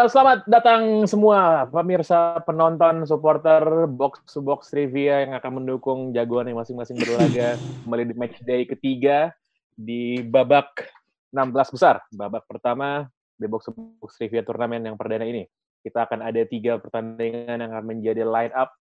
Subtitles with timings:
[0.00, 6.48] Uh, selamat datang semua pemirsa, penonton, supporter box to box trivia yang akan mendukung jagoan
[6.48, 9.28] yang masing-masing berlaga kembali di match day ketiga
[9.76, 10.88] di babak
[11.36, 12.00] 16 besar.
[12.08, 15.44] Babak pertama di box to box trivia turnamen yang perdana ini.
[15.80, 18.72] Kita akan ada tiga pertandingan yang akan menjadi line up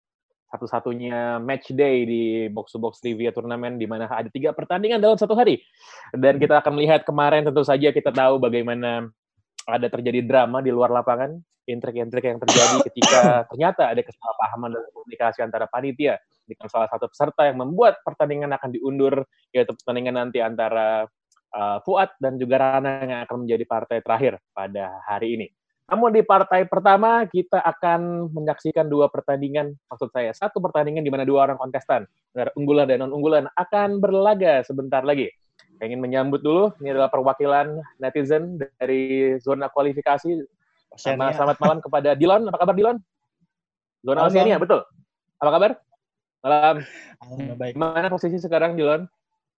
[0.48, 5.18] satu-satunya match day di box to box trivia turnamen di mana ada tiga pertandingan dalam
[5.18, 5.60] satu hari.
[6.14, 9.10] Dan kita akan melihat kemarin tentu saja kita tahu bagaimana
[9.68, 11.36] ada terjadi drama di luar lapangan,
[11.68, 16.16] intrik-intrik yang terjadi ketika ternyata ada kesalahpahaman dalam komunikasi antara panitia
[16.48, 21.04] dengan salah satu peserta yang membuat pertandingan akan diundur, yaitu pertandingan nanti antara
[21.52, 25.48] uh, Fuad dan juga Rana yang akan menjadi partai terakhir pada hari ini.
[25.88, 31.24] Namun di partai pertama kita akan menyaksikan dua pertandingan, maksud saya satu pertandingan di mana
[31.24, 32.04] dua orang kontestan,
[32.56, 35.32] unggulan dan non unggulan akan berlaga sebentar lagi
[35.82, 36.74] ingin menyambut dulu.
[36.82, 40.43] Ini adalah perwakilan netizen dari zona kualifikasi.
[40.98, 42.48] Sama, selamat malam kepada Dilon.
[42.51, 42.98] Apa kabar Dilon?
[44.02, 44.30] Zona malam.
[44.32, 44.80] Oceania, betul.
[45.38, 45.71] Apa kabar?
[46.43, 46.76] Malam.
[47.59, 47.74] Baik.
[47.79, 49.06] Mana posisi sekarang Dilon?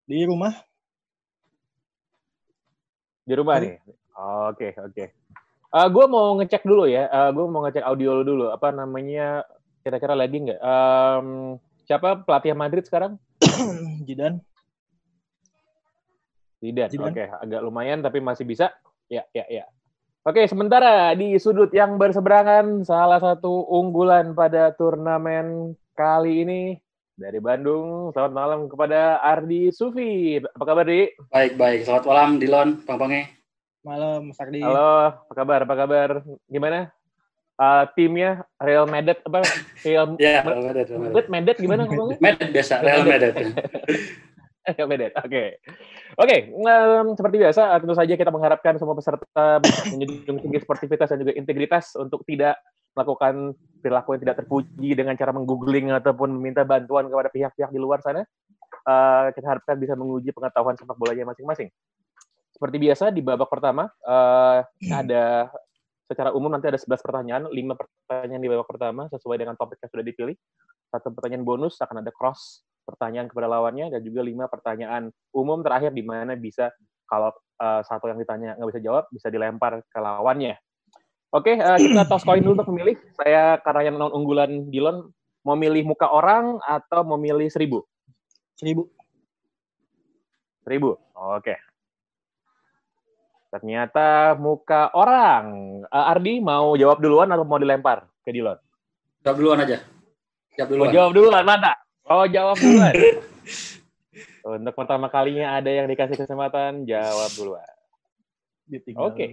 [0.05, 0.53] Di rumah.
[3.25, 3.79] Di rumah nih.
[4.51, 4.93] Oke, oke.
[4.93, 5.09] Okay.
[5.71, 7.07] Uh, gue mau ngecek dulu ya.
[7.09, 8.51] Uh, gue mau ngecek audio dulu.
[8.51, 9.47] Apa namanya?
[9.87, 10.61] Kira-kira lagi nggak?
[10.61, 13.17] Um, siapa pelatih Madrid sekarang?
[14.07, 14.43] Jidan.
[16.61, 16.93] Tidak.
[17.01, 17.27] Oke, okay.
[17.33, 18.69] agak lumayan tapi masih bisa.
[19.09, 19.65] Ya, ya, ya.
[20.21, 26.63] Oke, sementara di sudut yang berseberangan salah satu unggulan pada turnamen kali ini
[27.17, 28.13] dari Bandung.
[28.13, 30.37] Selamat malam kepada Ardi Sufi.
[30.37, 31.09] Apa kabar, Di?
[31.33, 31.89] Baik, baik.
[31.89, 33.33] Selamat malam, Dilon, Bang Pange.
[33.81, 34.61] Malam, Mas Ardi.
[34.61, 35.59] Halo, apa kabar?
[35.65, 36.09] Apa kabar?
[36.53, 36.93] Gimana?
[37.61, 39.45] Uh, timnya Real Madrid apa?
[39.89, 40.87] Real, ya, Real Madrid.
[40.97, 42.17] Madrid, Madrid gimana ngomongnya?
[42.21, 43.35] Madrid biasa, Real Madrid.
[44.91, 45.13] Madrid.
[45.17, 45.45] Oke.
[46.21, 46.37] Oke,
[47.17, 52.23] seperti biasa, tentu saja kita mengharapkan semua peserta menjunjung tinggi sportivitas dan juga integritas untuk
[52.29, 52.61] tidak
[52.93, 58.03] melakukan perilaku yang tidak terpuji dengan cara menggoogling ataupun meminta bantuan kepada pihak-pihak di luar
[58.03, 58.27] sana.
[58.87, 61.69] Uh, kita harapkan bisa menguji pengetahuan sepak bolanya masing-masing.
[62.51, 64.61] Seperti biasa di babak pertama uh,
[64.91, 65.49] ada
[66.11, 69.91] secara umum nanti ada 11 pertanyaan, 5 pertanyaan di babak pertama sesuai dengan topik yang
[69.95, 70.37] sudah dipilih.
[70.91, 75.95] Satu pertanyaan bonus akan ada cross pertanyaan kepada lawannya dan juga lima pertanyaan umum terakhir
[75.95, 76.75] di mana bisa
[77.07, 77.31] kalau
[77.63, 80.59] uh, satu yang ditanya nggak bisa jawab bisa dilempar ke lawannya.
[81.31, 82.99] Oke, uh, kita toss coin dulu untuk memilih.
[83.15, 85.07] Saya karena yang non unggulan Dilon
[85.47, 87.87] mau milih muka orang atau mau milih seribu?
[88.59, 88.91] Seribu.
[90.67, 90.99] Seribu.
[91.15, 91.55] Oke.
[93.51, 95.45] Ternyata muka orang.
[95.87, 98.59] Uh, Ardi mau jawab duluan atau mau dilempar ke Dilon?
[99.23, 99.79] Jawab duluan aja.
[100.59, 100.87] Jawab duluan.
[100.87, 101.73] Mau jawab duluan, mana?
[102.11, 102.91] Oh, jawab duluan.
[104.59, 107.71] Untuk pertama kalinya ada yang dikasih kesempatan, jawab duluan.
[108.99, 108.99] Oke.
[108.99, 109.31] Okay.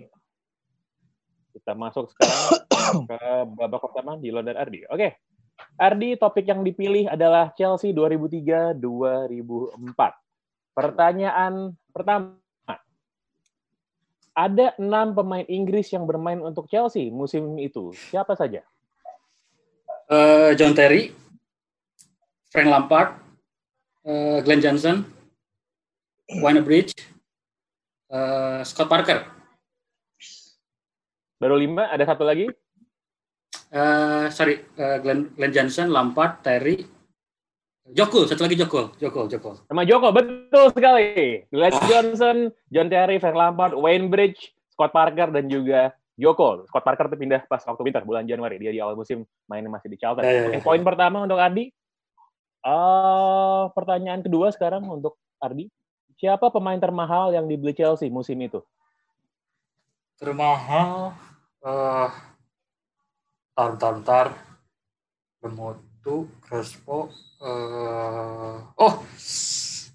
[1.57, 3.17] Kita masuk sekarang ke
[3.57, 4.85] babak pertama di London Ardi.
[4.93, 4.93] Oke.
[4.93, 5.17] Okay.
[5.81, 10.77] Ardi, topik yang dipilih adalah Chelsea 2003-2004.
[10.77, 12.37] Pertanyaan pertama.
[14.37, 17.89] Ada enam pemain Inggris yang bermain untuk Chelsea musim itu.
[18.13, 18.61] Siapa saja?
[20.13, 21.09] Uh, John Terry,
[22.47, 23.09] Frank Lampard,
[24.07, 25.03] uh, Glenn Johnson,
[26.39, 26.95] Wayne Bridge,
[28.11, 29.27] uh, Scott Parker.
[31.37, 32.47] Baru lima, ada satu lagi?
[33.67, 36.87] Uh, sorry, uh, Glenn, Glenn Johnson, Lampard, Terry,
[37.87, 39.51] Joko, satu lagi Joko, Joko, Joko.
[39.71, 41.43] Nama Joko, betul sekali.
[41.47, 41.87] Glenn ah.
[41.87, 42.37] Johnson,
[42.67, 46.67] John Terry, Frank Lampard, Wayne Bridge, Scott Parker, dan juga Joko.
[46.67, 48.59] Scott Parker itu pindah pas waktu winter, bulan Januari.
[48.59, 50.27] Dia di awal musim mainnya masih di Charlton.
[50.27, 50.59] Ya, ya.
[50.59, 51.71] Poin pertama untuk Adi,
[52.65, 55.69] Uh, pertanyaan kedua sekarang untuk Ardi.
[56.17, 58.65] Siapa pemain termahal yang dibeli Chelsea musim itu?
[60.17, 61.13] Termahal,
[61.61, 62.09] uh,
[63.53, 64.27] tar tar tar,
[65.37, 68.93] Bemotu, Crespo, uh, oh,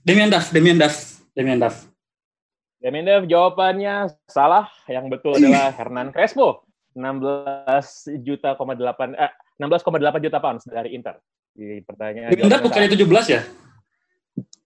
[0.06, 1.90] Demian Duff, Demian Duff, Demian Duff.
[2.78, 4.70] Demian Duff jawabannya salah.
[4.86, 6.62] Yang betul adalah Hernan Crespo.
[6.92, 11.16] 16 juta, 8, eh, 16,8 juta pounds dari Inter
[11.52, 12.32] di pertanyaan.
[12.32, 13.42] Demian bukannya 17 ya?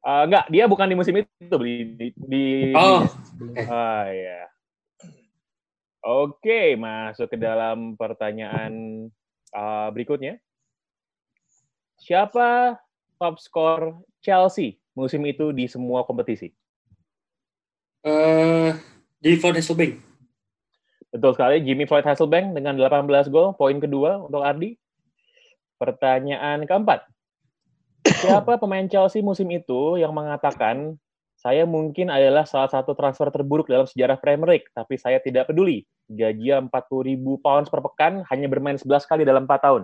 [0.06, 2.44] Eh, enggak, dia bukan di musim itu beli di, di
[2.78, 3.02] Oh,
[3.66, 4.46] Ah ya.
[6.06, 9.06] Oke, masuk ke dalam pertanyaan
[9.50, 10.38] uh, berikutnya.
[11.98, 12.78] Siapa
[13.18, 16.54] top skor Chelsea musim itu di semua kompetisi?
[18.06, 18.70] eh
[19.18, 19.98] Jimmy Floyd Hasselbank.
[21.10, 24.78] Betul sekali, Jimmy Floyd Hasselbank dengan 18 gol, poin kedua untuk Ardi.
[25.76, 27.04] Pertanyaan keempat.
[28.06, 30.96] Siapa pemain Chelsea musim itu yang mengatakan
[31.36, 35.84] saya mungkin adalah salah satu transfer terburuk dalam sejarah Premier League, tapi saya tidak peduli.
[36.08, 36.72] Gaji 40
[37.04, 39.82] ribu pounds per pekan, hanya bermain 11 kali dalam 4 tahun.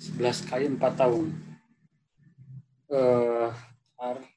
[0.00, 1.24] 11 kali 4 tahun.
[2.90, 3.48] Eh,
[3.96, 4.28] ar-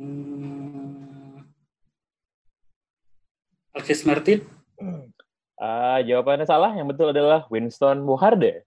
[0.00, 1.44] Hmm.
[3.76, 4.40] Alexis Martin.
[5.60, 6.72] Ah, jawabannya salah.
[6.72, 8.64] Yang betul adalah Winston Bogarde.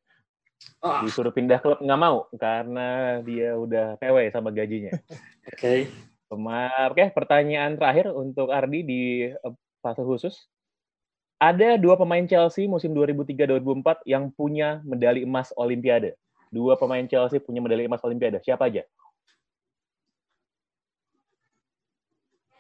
[0.79, 1.09] Ah, oke.
[1.09, 4.93] Disuruh pindah klub nggak mau karena dia udah PW sama gajinya.
[6.29, 10.37] Pema- Oke, pertanyaan terakhir untuk Ardi di eh, fase khusus.
[11.41, 16.15] Ada dua pemain Chelsea musim 2003-2004 yang punya medali emas Olimpiade.
[16.53, 18.39] Dua pemain Chelsea punya medali emas Olimpiade.
[18.39, 18.85] Siapa aja?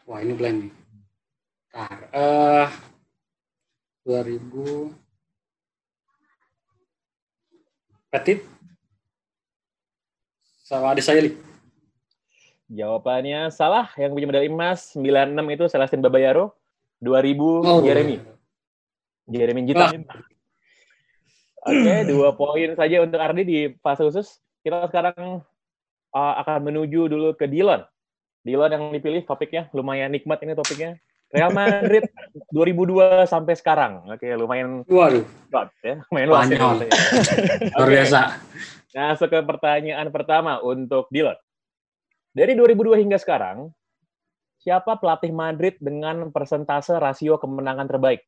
[0.03, 0.71] Wah, ini blank nih.
[2.11, 2.67] Eh
[4.03, 4.91] 2000
[8.13, 8.39] Petit
[10.63, 11.31] sama Adi Sayeli.
[12.69, 13.89] Jawabannya salah.
[13.97, 16.53] Yang punya medali emas 96 itu Celestin Babayaro.
[17.01, 17.81] 2000 Oh.
[17.83, 18.17] Jeremy.
[19.29, 19.87] Jeremy Jita.
[21.63, 24.39] Oke, dua poin saja untuk Ardi di fase khusus.
[24.67, 25.39] Kita sekarang
[26.11, 27.87] uh, akan menuju dulu ke Dilon.
[28.43, 30.99] Dilon yang dipilih topiknya lumayan nikmat ini topiknya.
[31.33, 32.05] Real Madrid
[32.53, 34.05] 2002 sampai sekarang.
[34.05, 35.97] Oke, lumayan Waduh, kuat ya.
[36.13, 36.61] Lumayan luas ya.
[37.73, 38.19] Luar biasa.
[38.93, 41.33] Nah, masuk ke pertanyaan pertama untuk Dilon.
[42.37, 43.73] Dari 2002 hingga sekarang,
[44.61, 48.21] siapa pelatih Madrid dengan persentase rasio kemenangan terbaik?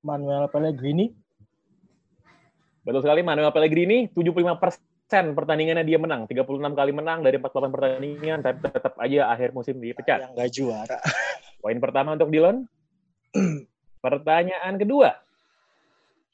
[0.00, 1.12] Manuel Pellegrini.
[2.80, 6.24] Betul sekali, Manuel Pellegrini 75% pertandingannya dia menang.
[6.24, 10.28] 36 kali menang dari 48 pertandingan, tapi tetap aja akhir musim dipecat.
[10.28, 10.98] Yang nggak juara.
[11.62, 12.64] Poin pertama untuk Dilon.
[14.04, 15.16] Pertanyaan kedua.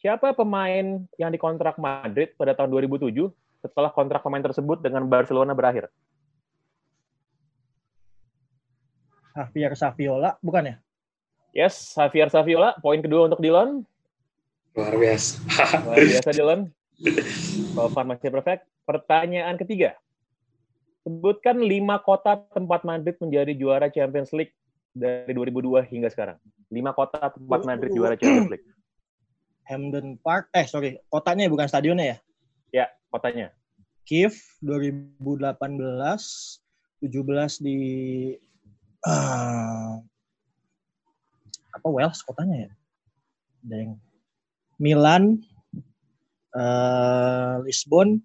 [0.01, 3.31] Siapa pemain yang dikontrak Madrid pada tahun 2007
[3.61, 5.93] setelah kontrak pemain tersebut dengan Barcelona berakhir?
[9.37, 10.77] Javier Saviola, bukan ya?
[11.55, 12.75] Yes, Javier Saviola.
[12.81, 13.85] Poin kedua untuk Dilon.
[14.75, 15.39] Luar biasa.
[15.85, 16.61] Luar biasa Dylan.
[17.77, 18.69] Taufan masih perfect.
[18.85, 19.97] Pertanyaan ketiga.
[21.01, 24.53] Sebutkan lima kota tempat Madrid menjadi juara Champions League
[24.93, 26.37] dari 2002 hingga sekarang.
[26.69, 28.69] Lima kota tempat Madrid juara Champions League.
[29.65, 30.53] Hamden Park.
[30.53, 31.01] Eh, sorry.
[31.09, 32.17] Kotanya bukan stadionnya ya?
[32.71, 33.55] Ya, kotanya.
[34.05, 35.17] Kiev 2018
[37.01, 37.79] 17 di
[39.07, 39.97] ah,
[41.73, 42.71] apa Wales kotanya ya?
[43.65, 43.97] Deng.
[44.77, 45.41] Milan
[46.57, 48.19] eh, Lisbon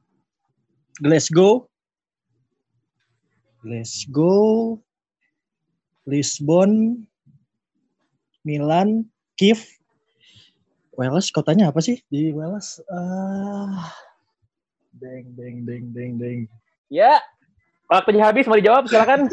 [1.01, 1.67] Glasgow
[3.65, 4.79] Glasgow
[6.05, 7.01] Lisbon
[8.45, 9.61] Milan Kiev
[10.95, 13.91] Wales kotanya apa sih di Wales ah
[14.95, 16.39] deng deng deng deng deng
[16.93, 17.17] Ya,
[17.89, 18.45] waktunya habis.
[18.45, 18.85] Mau dijawab?
[18.85, 19.25] Silakan.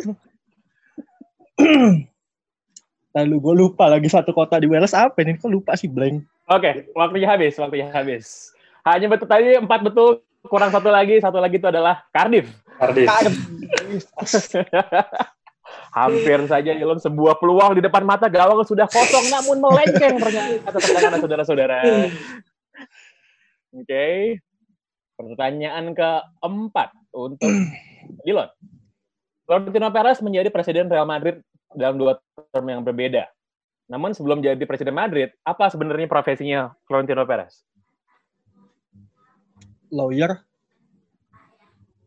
[3.17, 5.37] Lalu gue lupa lagi satu kota di Wales apa ini?
[5.37, 6.25] Kok lupa sih blank?
[6.49, 7.61] Oke, waktunya habis.
[7.61, 8.57] Waktunya habis.
[8.83, 10.23] Hanya betul tadi empat betul.
[10.43, 11.23] Kurang satu lagi.
[11.23, 12.51] Satu lagi itu adalah Cardiff.
[12.79, 13.09] Cardiff.
[15.93, 22.09] Hampir saja Elon sebuah peluang di depan mata gawang sudah kosong namun melenceng ternyata saudara-saudara.
[23.73, 24.41] Oke.
[25.17, 27.53] Pertanyaan keempat untuk
[28.27, 28.49] Dilon.
[29.47, 31.45] Florentino Perez menjadi presiden Real Madrid
[31.77, 32.17] dalam dua
[32.53, 33.29] term yang berbeda.
[33.91, 37.61] Namun sebelum jadi presiden Madrid, apa sebenarnya profesinya Florentino Perez?
[39.93, 40.41] Lawyer.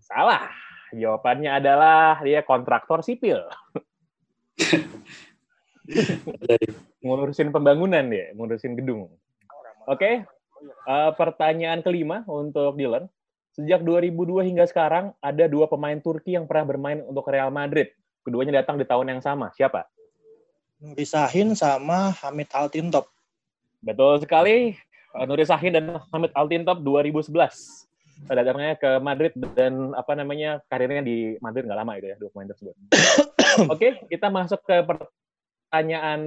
[0.02, 0.50] Salah.
[0.90, 3.46] Jawabannya adalah dia kontraktor sipil.
[7.06, 9.14] Ngurusin pembangunan dia, ngurusin gedung.
[9.86, 10.26] Oke,
[10.66, 13.06] eh, pertanyaan kelima untuk Dylan.
[13.54, 17.94] Sejak 2002 hingga sekarang, ada dua pemain Turki yang pernah bermain untuk Real Madrid.
[18.26, 19.54] Keduanya datang di tahun yang sama.
[19.54, 19.86] Siapa?
[20.82, 23.08] Nuri Sahin sama Hamid Altintop.
[23.80, 24.76] Betul sekali.
[25.16, 27.32] Eh, Nuri Sahin dan Hamid Altintop 2011.
[28.28, 32.52] Datangnya ke Madrid dan apa namanya karirnya di Madrid nggak lama itu ya dua pemain
[32.52, 32.76] tersebut.
[33.74, 36.22] Oke, kita masuk ke pertanyaan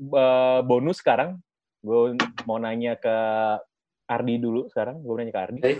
[0.00, 1.40] eh, bonus sekarang.
[1.82, 2.14] Gue
[2.44, 3.16] mau nanya ke
[4.08, 5.00] Ardi dulu sekarang.
[5.00, 5.60] Gue nanya ke Ardi.
[5.60, 5.72] Oke.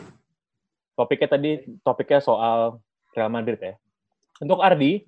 [0.92, 2.80] Topiknya tadi topiknya soal
[3.16, 3.74] Real Madrid ya.
[4.40, 5.04] Untuk Ardi,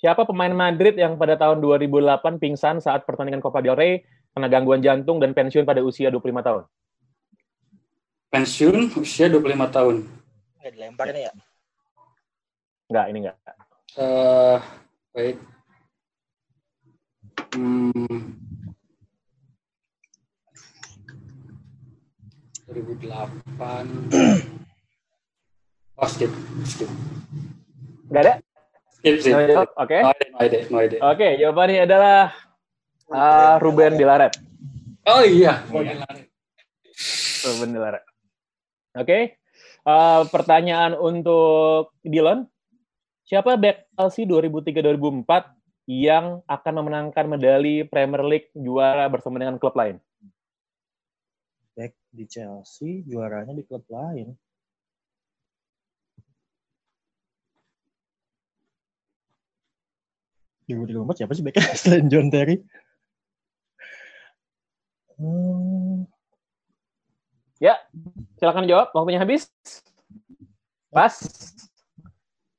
[0.00, 4.04] siapa pemain Madrid yang pada tahun 2008 pingsan saat pertandingan Copa del Rey,
[4.36, 6.62] kena gangguan jantung dan pensiun pada usia 25 tahun?
[8.28, 10.04] Pensiun usia 25 tahun.
[10.60, 11.32] Nggak dilempar nih ya.
[12.92, 13.36] Enggak, ini enggak.
[13.96, 14.58] Eh,
[15.16, 15.36] baik.
[17.56, 18.20] Hmm.
[22.68, 24.36] 2008.
[25.96, 26.28] Oh, skip.
[26.68, 26.90] Skip.
[28.12, 28.34] Enggak ada?
[29.00, 29.32] Skip, skip.
[29.80, 29.96] Oke.
[30.04, 31.40] Oke, No idea, no idea, no idea.
[31.40, 32.45] jawabannya adalah
[33.10, 34.34] uh, Ruben Dilaret.
[35.06, 35.62] Oh iya.
[37.46, 38.04] Ruben Dilaret.
[38.96, 39.38] Oke.
[39.86, 42.50] Uh, pertanyaan untuk Dylan.
[43.26, 45.26] Siapa back Chelsea 2003-2004
[45.86, 49.98] yang akan memenangkan medali Premier League juara bersama dengan klub lain?
[51.74, 54.34] Back di Chelsea, juaranya di klub lain.
[60.66, 62.58] Di 2024 siapa sih backnya selain John Terry?
[65.16, 66.04] Hmm,
[68.36, 69.48] Silakan jawab, waktunya habis.
[70.92, 71.16] Pas.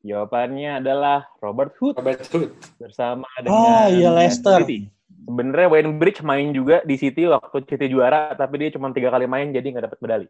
[0.02, 2.50] Jawabannya adalah Robert Hood Robert Hood.
[2.80, 4.64] bersama dengan Oh iya Leicester.
[4.66, 4.90] City.
[5.28, 9.28] Sebenarnya Wayne Bridge main juga di City waktu City juara, tapi dia cuma tiga kali
[9.28, 10.28] main jadi nggak dapat medali.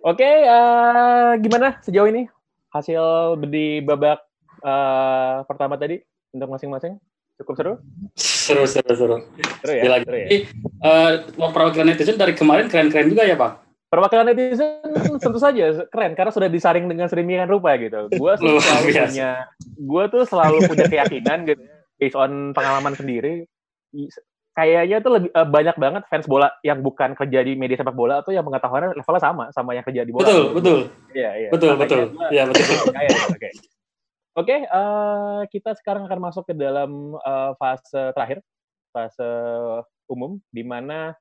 [0.00, 2.26] Oke, eh, gimana sejauh ini
[2.72, 4.20] hasil di babak
[4.64, 6.02] eh, pertama tadi
[6.34, 6.98] untuk masing-masing?
[7.40, 7.74] Cukup seru?
[8.20, 9.16] Seru, seru, seru.
[9.64, 9.82] Seru ya?
[9.88, 10.28] Gila, Seru ya?
[10.28, 10.38] Jadi,
[10.84, 13.64] eh, perwakilan netizen dari kemarin keren-keren juga ya, Bang?
[13.88, 14.84] Perwakilan netizen
[15.16, 18.12] tentu saja keren karena sudah disaring dengan sedemikian rupa gitu.
[18.12, 21.64] Gue selalu punya, gue tuh selalu punya keyakinan gitu,
[21.96, 23.48] based on pengalaman sendiri.
[24.52, 28.20] Kayaknya tuh lebih eh, banyak banget fans bola yang bukan kerja di media sepak bola
[28.20, 30.28] tuh yang pengetahuannya levelnya sama sama yang kerja di bola.
[30.28, 30.78] Betul, betul.
[31.16, 31.48] Iya, iya.
[31.48, 32.04] Betul, Makanya betul.
[32.28, 32.64] Iya, betul.
[34.30, 34.54] Oke.
[34.54, 38.38] Oke, eh, kita sekarang akan masuk ke dalam eh, fase terakhir,
[38.94, 39.26] fase
[40.06, 41.14] umum, di mana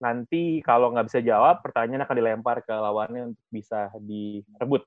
[0.00, 4.86] nanti kalau nggak bisa jawab, pertanyaan akan dilempar ke lawannya untuk bisa direbut.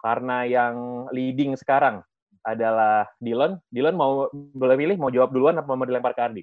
[0.00, 2.00] Karena yang leading sekarang
[2.44, 3.60] adalah Dylan.
[3.68, 6.42] Dylan mau boleh pilih mau jawab duluan apa mau dilempar ke Ardi?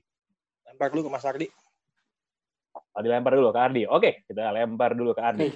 [0.66, 1.48] Lempar dulu ke Mas Ardi.
[2.74, 3.82] Oh, dilempar dulu ke Ardi.
[3.90, 5.50] Oke, kita lempar dulu ke Ardi.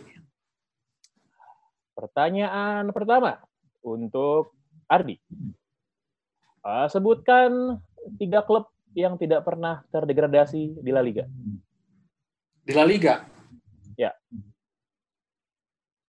[1.98, 3.42] Pertanyaan pertama
[3.86, 4.58] untuk
[4.90, 5.22] Ardi.
[6.66, 7.78] Eh, sebutkan
[8.18, 11.30] tiga klub yang tidak pernah terdegradasi di La Liga.
[12.66, 13.22] Di La Liga.
[13.94, 14.12] Ya.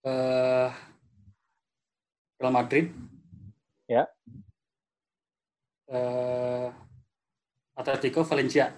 [0.01, 0.71] Eh,
[2.41, 2.89] Real Madrid.
[3.85, 4.09] Ya.
[5.93, 6.69] Eh,
[7.77, 8.73] Atletico Valencia.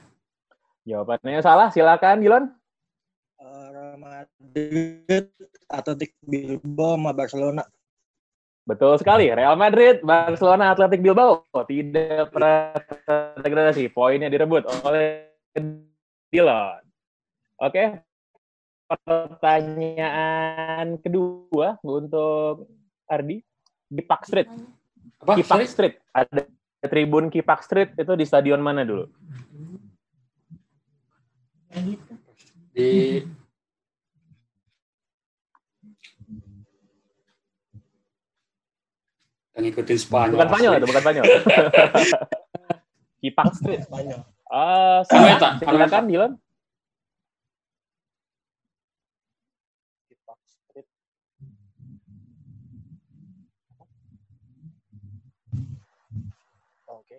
[0.83, 2.45] Jawabannya salah, silakan Dylan.
[3.39, 5.31] Eh, Real Madrid,
[5.71, 7.63] Athletic Bilbao sama Barcelona.
[8.69, 12.77] Betul sekali, Real Madrid, Barcelona, Athletic Bilbao tidak pernah
[13.09, 13.89] terdegradasi.
[13.89, 15.33] Poinnya direbut oleh
[16.29, 16.85] Dylan.
[17.65, 18.05] Oke,
[18.93, 22.69] pertanyaan kedua untuk
[23.09, 23.41] Ardi
[23.89, 24.53] di Park Street.
[25.25, 25.41] Apa?
[25.41, 25.65] Kipak Sorry?
[25.65, 25.97] Street.
[26.13, 26.45] Ada
[26.93, 29.09] tribun Kipak Street itu di stadion mana dulu?
[32.77, 33.25] Di
[39.59, 40.35] ngikutin Spanyol.
[40.39, 41.25] Bukan Spanyol itu, bukan Spanyol.
[43.21, 43.83] Kipak Street.
[43.83, 44.21] Spanyol.
[44.49, 45.73] Eh, Anoeta, salah.
[45.75, 46.33] Silakan Dylan.
[56.89, 57.17] Oke.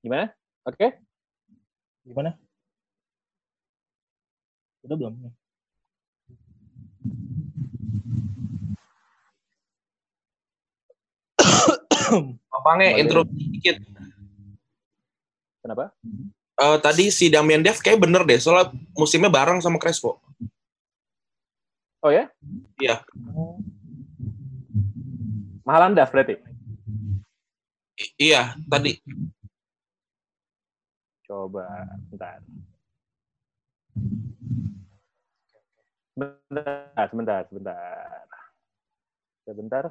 [0.00, 0.24] Gimana?
[0.64, 0.86] Oke.
[2.06, 2.30] Gimana?
[4.86, 5.14] Udah belum?
[12.66, 13.00] Pange Boleh.
[13.00, 13.76] intro dikit.
[15.62, 15.90] Kenapa?
[16.56, 20.22] Eh, tadi si Damian Dev kayak bener deh, soalnya musimnya bareng sama Crespo.
[22.00, 22.30] Oh ya?
[22.80, 23.02] Iya.
[25.66, 26.38] Mahalan Daf berarti.
[27.98, 28.96] I- iya, tadi.
[31.26, 31.66] Coba,
[32.06, 32.38] bentar.
[36.16, 38.24] Sebentar, sebentar, sebentar.
[39.44, 39.84] Sebentar,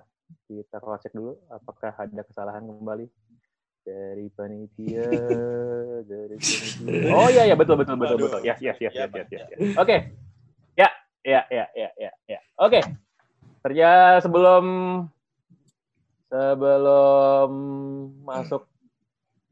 [0.46, 3.08] kita cross check dulu apakah ada kesalahan kembali
[3.86, 5.06] dari panitia,
[6.10, 7.13] dari panitia.
[7.13, 8.42] Oh iya iya betul betul betul betul.
[8.42, 9.27] Yes yes yes yes yes.
[9.30, 9.77] yes, yes.
[9.77, 9.96] Oke.
[10.74, 10.89] Ya,
[11.22, 12.39] ya ya ya ya ya.
[12.58, 12.82] Oke.
[13.62, 14.65] Ternyata sebelum
[16.30, 17.50] sebelum
[18.25, 18.65] masuk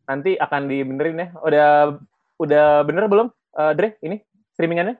[0.09, 1.27] nanti akan dibenerin ya.
[1.45, 1.69] Udah
[2.41, 3.89] udah bener belum, eh, Dre?
[4.01, 4.17] Ini
[4.57, 4.97] streamingannya?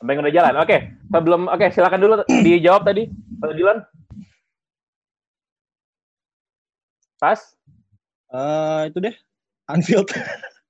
[0.00, 0.54] Sampai udah jalan.
[0.64, 3.04] Oke, sebelum oke silakan dulu dijawab tadi.
[3.36, 3.84] Pak.
[7.20, 7.40] Pas.
[8.32, 9.14] Eh, itu deh.
[9.68, 10.08] Anfield.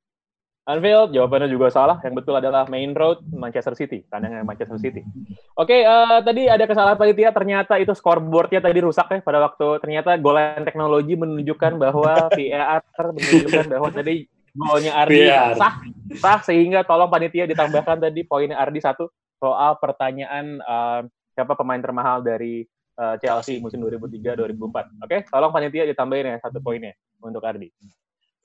[0.71, 2.03] Anfield, jawabannya juga salah.
[2.03, 4.03] Yang betul adalah Main Road, Manchester City.
[4.11, 5.07] Kandangnya Manchester City.
[5.55, 7.31] Oke, eh, tadi ada kesalahan panitia.
[7.31, 9.79] Ternyata itu scoreboardnya tadi rusak ya pada waktu.
[9.79, 12.83] Ternyata golan teknologi menunjukkan bahwa VAR
[13.15, 15.75] menunjukkan bahwa tadi golnya Ardi sah,
[16.19, 19.07] sah sehingga tolong panitia ditambahkan tadi poinnya Ardi satu
[19.41, 21.01] soal pertanyaan eh,
[21.33, 22.69] siapa pemain termahal dari
[23.01, 25.09] eh, Chelsea musim 2003-2004.
[25.09, 26.93] Oke, tolong panitia ditambahin ya satu poinnya
[27.25, 27.73] untuk Ardi.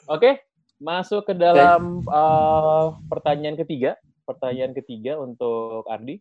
[0.08, 0.48] Oke,
[0.80, 4.00] masuk ke dalam eh, pertanyaan ketiga.
[4.26, 6.18] Pertanyaan ketiga untuk Ardi.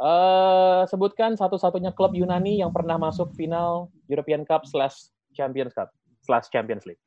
[0.00, 5.92] Eh, sebutkan satu-satunya klub Yunani yang pernah masuk final European Cup slash Champions Cup
[6.24, 7.00] slash Champions League.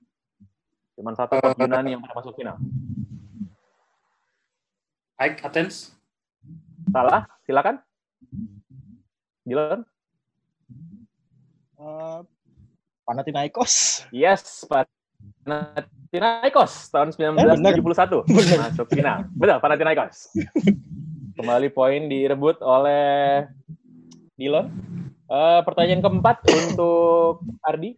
[0.94, 2.62] Cuman satu klub Yunani yang pernah masuk final.
[5.18, 5.98] Ike Athens.
[6.94, 7.82] Salah, silakan.
[9.50, 9.82] Dylan?
[11.82, 12.20] Eh,
[13.02, 14.06] Panathinaikos.
[14.14, 17.58] Yes, Panathinaikos tahun Eh, benar.
[17.82, 18.30] 1971
[18.62, 19.26] masuk final.
[19.34, 20.38] Betul, Panathinaikos.
[21.42, 23.50] Kembali poin direbut oleh
[24.38, 24.70] Dylan.
[25.34, 27.98] Eh, pertanyaan keempat untuk Ardi.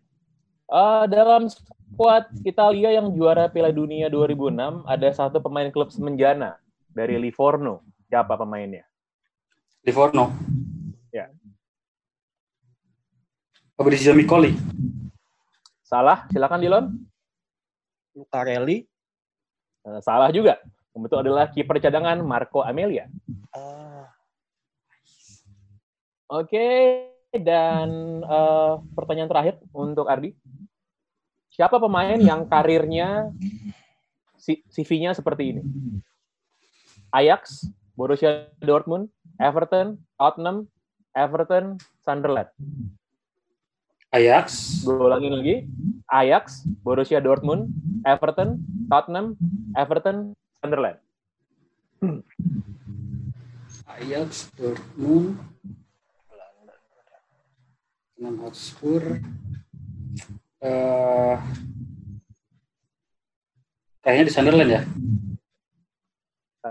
[0.71, 6.55] Eh, dalam skuad Italia yang juara Piala Dunia 2006 ada satu pemain klub semenjana
[6.95, 7.83] dari Livorno.
[8.15, 8.87] Siapa pemainnya?
[9.83, 10.31] Livorno.
[11.11, 11.27] Ya.
[13.75, 14.55] Fabrizio Micoli.
[15.83, 16.85] Salah, silakan Dylan.
[18.15, 18.87] Lucarelli.
[19.83, 20.63] Eh, salah juga.
[20.95, 23.11] Betul adalah kiper cadangan Marco Amelia.
[23.51, 24.07] Ah,
[26.31, 30.31] Oke, dan eh, pertanyaan terakhir untuk Ardi.
[31.51, 33.27] Siapa pemain yang karirnya
[34.71, 35.67] CV-nya seperti ini?
[37.11, 39.07] Ajax, Borussia Dortmund,
[39.39, 40.67] Everton, Tottenham,
[41.15, 42.51] Everton, Sunderland.
[44.11, 44.83] Ajax.
[44.83, 45.55] Gue ulangin lagi.
[46.11, 47.71] Ajax, Borussia Dortmund,
[48.03, 48.59] Everton,
[48.91, 49.39] Tottenham,
[49.79, 50.99] Everton, Sunderland.
[53.95, 55.39] Ajax, Dortmund,
[58.15, 59.03] Tottenham Hotspur,
[60.63, 61.37] eh
[64.03, 64.81] kayaknya di Sunderland ya.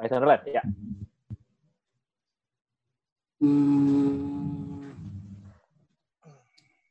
[0.08, 0.62] Sunderland, ya.
[3.44, 4.88] Hmm.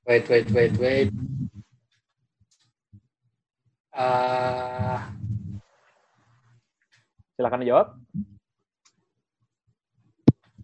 [0.05, 1.09] Wait, wait, wait, wait.
[3.89, 5.09] Ah,
[7.33, 7.87] Silakan dijawab.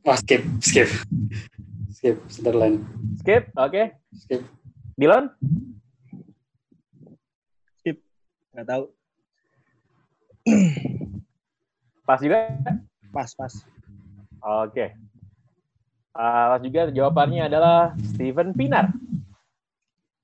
[0.06, 0.89] oh, skip, skip,
[1.97, 2.86] skip, Sunderland,
[3.25, 3.84] Skip, oke.
[4.13, 4.41] skip.
[4.93, 5.34] Dylan?
[8.54, 8.84] nggak tahu.
[12.06, 12.38] Pas juga?
[13.13, 13.54] Pas, pas.
[14.65, 14.86] Oke.
[14.93, 15.09] Ah,
[16.13, 18.91] pas juga jawabannya adalah Steven Pinar.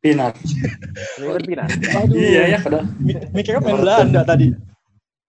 [0.04, 0.38] Pinar.
[1.17, 1.69] Steven Pinar.
[2.13, 2.86] Iya ya, padahal.
[3.34, 4.54] Mikirnya main Belanda tadi.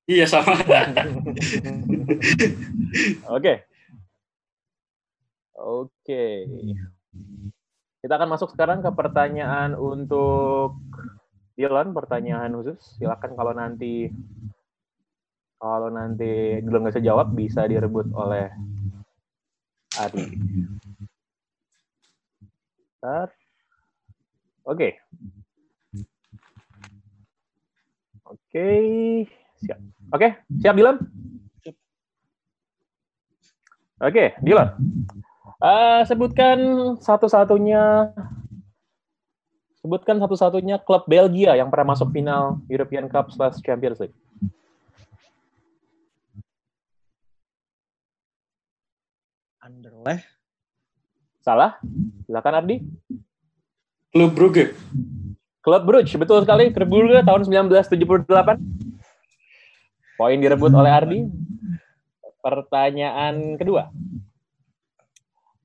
[0.07, 0.55] Iya sama.
[3.33, 3.67] Oke.
[5.57, 6.25] Oke.
[8.05, 10.79] Kita akan masuk sekarang ke pertanyaan untuk
[11.57, 13.01] Dylan, pertanyaan khusus.
[13.01, 14.13] Silakan kalau nanti
[15.57, 18.53] kalau nanti Dylan nggak bisa jawab bisa direbut oleh
[19.97, 20.13] Bentar.
[24.71, 24.89] Oke.
[28.27, 28.67] Oke,
[29.63, 29.79] siap.
[30.11, 30.29] Oke,
[30.59, 30.99] siap Dylan?
[34.03, 34.75] Oke, Dylan.
[35.63, 36.59] Eh, sebutkan
[37.01, 38.13] satu-satunya
[39.81, 44.17] sebutkan satu-satunya klub Belgia yang pernah masuk final European Cup slash Champions League.
[49.67, 50.23] Anderlecht.
[51.43, 51.83] Salah?
[52.23, 52.87] Silakan Ardi.
[54.15, 54.79] Klub Brugge.
[55.59, 56.71] Klub Brugge, betul sekali.
[56.71, 58.63] Klub Brugge tahun 1978.
[60.15, 61.21] Poin direbut oleh Ardi.
[62.39, 63.91] Pertanyaan kedua.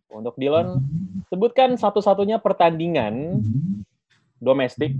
[0.09, 0.81] Untuk Dylan,
[1.29, 3.45] sebutkan satu-satunya pertandingan
[4.41, 4.97] domestik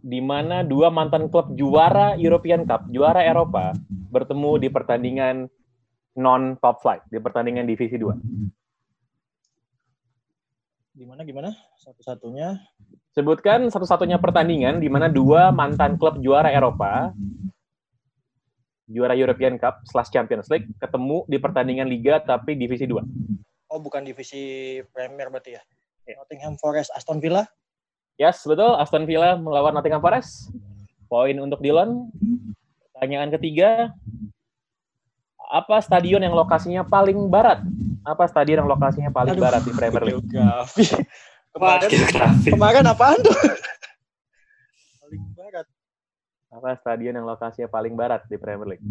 [0.00, 3.76] di mana dua mantan klub juara European Cup, juara Eropa,
[4.08, 5.52] bertemu di pertandingan
[6.18, 8.12] non top flight, di pertandingan divisi 2.
[10.92, 11.50] Gimana, gimana?
[11.80, 12.60] Satu-satunya.
[13.16, 17.12] Sebutkan satu-satunya pertandingan di mana dua mantan klub juara Eropa,
[18.88, 23.00] juara European Cup slash Champions League, ketemu di pertandingan Liga tapi divisi 2.
[23.72, 25.62] Oh, bukan divisi Premier berarti ya?
[26.04, 26.20] Ya.
[26.20, 27.48] Nottingham Forest, Aston Villa.
[28.20, 28.76] Yes, betul.
[28.76, 30.52] Aston Villa melawan Nottingham Forest.
[31.08, 32.12] Poin untuk Dylan.
[32.92, 33.96] Pertanyaan ketiga.
[35.52, 37.60] Apa stadion yang lokasinya paling barat?
[38.00, 40.24] Apa stadion yang lokasinya paling Aduh, barat di Premier League?
[40.24, 40.84] Geografi.
[41.52, 42.48] Kemarin, geografi.
[42.56, 43.36] kemarin apaan tuh?
[45.04, 45.66] Paling barat.
[46.48, 48.84] Apa stadion yang lokasinya paling barat di Premier League?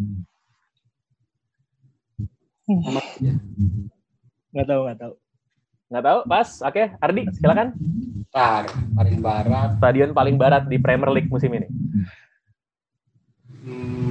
[4.53, 5.13] Nggak tahu, nggak tahu.
[5.89, 6.49] Nggak tahu, pas.
[6.61, 7.73] Oke, Ardi, silakan.
[8.29, 9.69] Tar, paling barat.
[9.81, 11.67] Stadion paling barat di Premier League musim ini.
[13.65, 14.10] Hmm.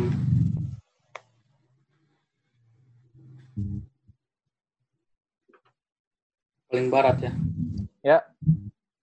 [6.71, 7.33] Paling barat ya.
[8.01, 8.19] Ya.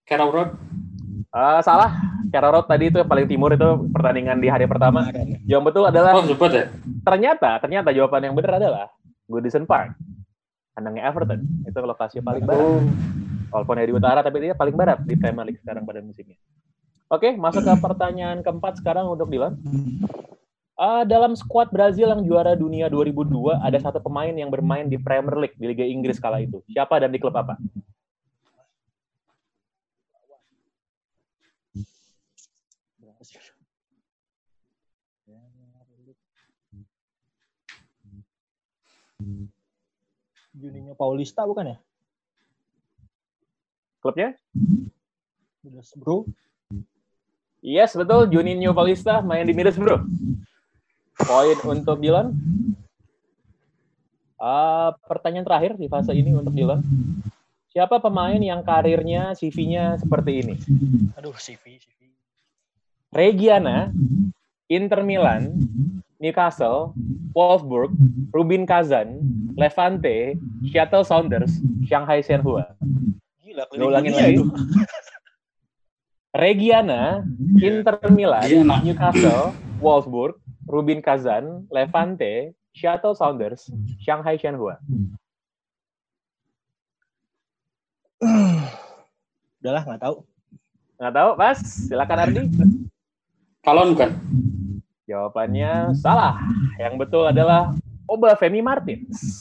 [0.08, 0.56] Carrow Road.
[1.28, 1.92] Eh, salah.
[2.32, 5.04] Carrow Road tadi itu yang paling timur itu pertandingan di hari pertama.
[5.12, 5.60] Ya.
[5.60, 6.66] Yang betul adalah Oh, sempat ya?
[7.04, 8.88] ternyata ternyata jawaban yang benar adalah
[9.28, 9.96] Goodison Park.
[10.72, 11.44] Kandangnya Everton.
[11.64, 12.64] Itu lokasi paling barat.
[12.64, 12.80] Oh,
[13.48, 16.36] Walaupun dari utara tapi dia paling barat di Premier League sekarang pada musimnya.
[17.08, 19.56] Oke, masuk ke pertanyaan keempat sekarang untuk Dylan.
[20.78, 25.34] Eh, dalam skuad Brazil yang juara dunia 2002 ada satu pemain yang bermain di Premier
[25.34, 26.62] League di Liga Inggris kala itu.
[26.70, 27.58] Siapa dan di klub apa?
[40.54, 41.78] Juninho Paulista bukan ya?
[43.98, 44.38] Klubnya?
[45.66, 46.30] Middlesbrough.
[47.66, 48.30] Yes, betul.
[48.30, 50.06] Juninho Paulista main di Middlesbrough.
[51.18, 52.34] Poin untuk Dylan.
[54.38, 56.86] Ah, pertanyaan terakhir di fase ini untuk Dylan.
[57.74, 60.56] Siapa pemain yang karirnya CV-nya seperti ini?
[61.18, 62.14] Aduh, CV, CV.
[63.10, 63.90] Regiana,
[64.70, 65.58] Inter Milan,
[66.22, 66.94] Newcastle,
[67.34, 67.94] Wolfsburg,
[68.30, 69.22] Rubin Kazan,
[69.58, 70.38] Levante,
[70.70, 72.78] Seattle Sounders, Shanghai Shenhua.
[73.42, 74.38] Gila, Lu ulangin lagi.
[74.38, 74.44] itu.
[76.42, 77.26] Regiana,
[77.58, 78.50] Inter Milan.
[78.86, 83.72] Newcastle, Wolfsburg, Rubin Kazan, Levante, Seattle Sounders,
[84.04, 84.78] Shanghai Shenhua.
[89.64, 90.16] Udahlah, nggak tahu.
[91.00, 91.60] Nggak tahu, Mas?
[91.88, 92.44] Silakan Ardi.
[93.64, 94.12] Kalon bukan?
[95.08, 96.36] Jawabannya salah.
[96.76, 97.74] Yang betul adalah
[98.06, 99.40] Oba Femi Martins.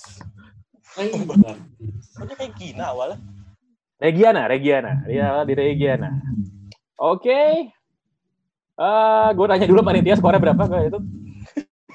[0.96, 3.20] Dia kayak Gina awalnya?
[4.00, 4.92] Regiana, Regiana.
[5.04, 6.10] Dia di Regiana.
[6.96, 7.75] Oke.
[8.76, 11.00] Eh, gue tanya dulu panitia skornya berapa kayak itu.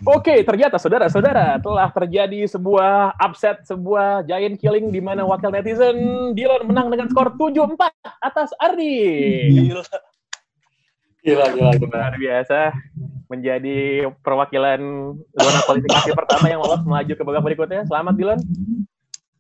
[0.02, 6.65] Oke, ternyata saudara-saudara telah terjadi sebuah upset, sebuah giant killing di mana wakil netizen Dylan
[6.65, 7.78] menang dengan skor 7-4
[8.17, 8.98] atas Ardi.
[9.70, 9.86] Gila.
[11.22, 11.94] Gila, gila, gila.
[12.02, 12.74] Luar biasa
[13.30, 14.82] menjadi perwakilan
[15.38, 17.86] zona kualifikasi pertama yang lolos melaju ke babak berikutnya.
[17.86, 18.39] Selamat Dylan.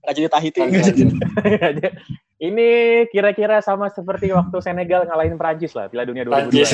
[0.05, 0.59] Nggak jadi Tahiti.
[0.61, 1.89] Jadi.
[2.41, 2.69] Ini
[3.13, 6.33] kira-kira sama seperti waktu Senegal ngalahin Prancis lah, Piala Dunia 2002.
[6.33, 6.69] Prancis.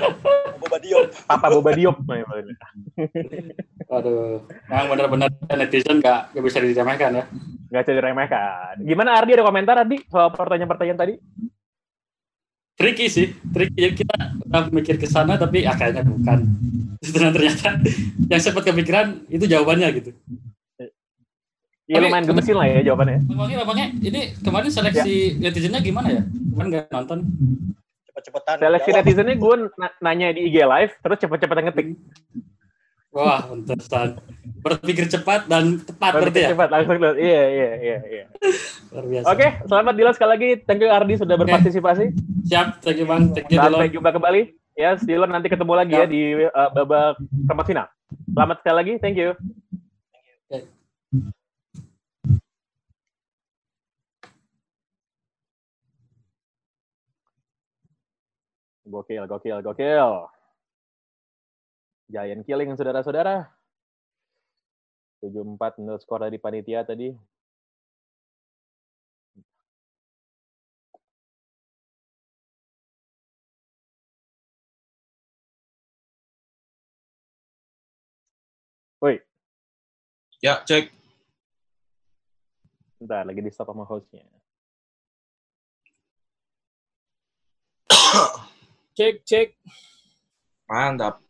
[0.64, 1.06] Boba Diop.
[1.28, 1.96] Papa Boba Diop.
[3.92, 4.40] Aduh,
[4.72, 7.24] yang benar-benar netizen nggak nggak bisa diremehkan ya.
[7.68, 8.74] Nggak bisa diremehkan.
[8.80, 11.14] Gimana Ardi ada komentar Ardi soal pertanyaan-pertanyaan tadi?
[12.80, 13.76] Tricky sih, tricky.
[13.84, 14.16] Ya, kita
[14.48, 16.40] udah mikir ke sana tapi ah, kayaknya bukan.
[17.12, 17.76] Dan ternyata
[18.32, 20.16] yang sempat kepikiran itu jawabannya gitu.
[21.90, 23.18] Ya Tapi- lumayan gemesin lah ya jawabannya.
[23.26, 26.22] Memangnya, memangnya ini kemarin seleksi netizennya gimana ya?
[26.54, 27.18] Kan nggak nonton.
[28.06, 28.54] Cepet-cepetan.
[28.60, 28.98] Seleksi Jawab.
[29.02, 31.86] netizennya gue na- nanya di IG live, terus cepet-cepetan ngetik.
[33.12, 34.16] Wah, pantesan.
[34.62, 36.50] Berpikir cepat dan tepat berarti Berpikir ya.
[36.56, 36.96] cepat langsung.
[36.96, 37.16] lihat.
[37.18, 38.24] Iya, iya, iya, iya.
[38.88, 39.26] Luar biasa.
[39.28, 40.48] Oke, selamat Dilan sekali lagi.
[40.64, 42.04] Thank you Ardi sudah berpartisipasi.
[42.46, 43.34] Siap, thank you Bang.
[43.34, 44.42] Thank you Sampai jumpa kembali.
[44.72, 46.14] Ya, Dylan nanti ketemu lagi ya Siap.
[46.14, 47.86] di uh, babak perempat final.
[48.32, 48.92] Selamat sekali lagi.
[48.96, 49.36] Thank you.
[58.92, 60.10] Gokil, gokil, gokil.
[62.12, 63.48] Giant killing, saudara-saudara.
[65.24, 67.08] 7-4 menurut skor dari panitia tadi.
[79.02, 79.18] Woi,
[80.42, 80.90] Ya, cek.
[83.02, 84.22] bentar lagi di stop sama hostnya.
[88.92, 89.56] Cek, cek.
[90.68, 91.24] Mantap.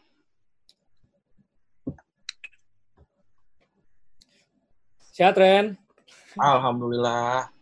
[5.14, 5.78] Sehat, Ren?
[6.34, 7.54] Alhamdulillah.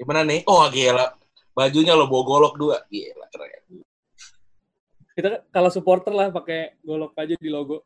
[0.00, 0.48] Gimana nih?
[0.48, 1.12] Oh, gila.
[1.52, 2.80] Bajunya lo bawa golok dua.
[2.88, 3.84] Gila, keren.
[5.12, 7.84] Kita kalau supporter lah pakai golok aja di logo.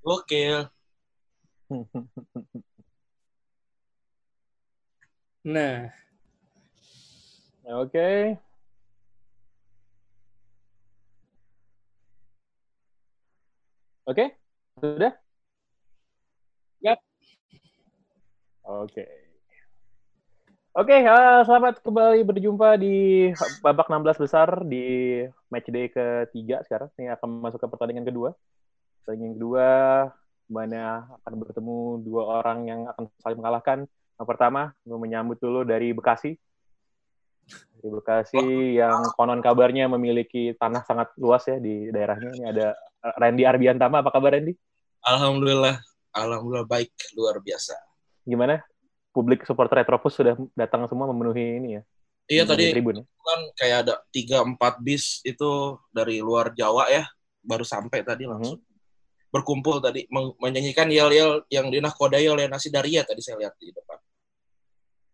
[0.00, 0.64] Gokil.
[5.44, 5.88] Nah,
[7.64, 8.36] Oke.
[14.04, 14.24] Oke?
[14.80, 15.12] Sudah?
[16.84, 16.98] Yap.
[18.68, 19.04] Oke.
[20.76, 23.28] Oke, eh, selamat kembali berjumpa di
[23.64, 24.84] babak 16 besar di
[25.48, 26.92] match day ketiga sekarang.
[27.00, 28.30] Ini akan masuk ke pertandingan kedua.
[29.02, 29.68] Pertandingan kedua
[30.50, 33.78] mana akan bertemu dua orang yang akan saling mengalahkan.
[34.20, 36.36] Yang pertama, gue menyambut dulu dari Bekasi.
[37.80, 42.28] Dari Bekasi yang konon kabarnya memiliki tanah sangat luas ya di daerahnya.
[42.36, 44.04] Ini ada eh, Randy Arbiantama.
[44.04, 44.52] Apa kabar Randy?
[45.00, 45.80] Alhamdulillah,
[46.12, 47.72] alhamdulillah baik, luar biasa.
[48.28, 48.60] Gimana?
[49.16, 51.82] Publik supporter Retropus sudah datang semua memenuhi ini ya?
[52.30, 53.04] Iya tadi tribun ya?
[53.08, 57.08] kan kayak ada tiga empat bis itu dari luar Jawa ya,
[57.42, 58.30] baru sampai tadi Mhm.
[58.30, 58.60] langsung
[59.30, 63.98] berkumpul tadi menyanyikan yel-yel yang dinakodai oleh nasi daria tadi saya lihat di depan.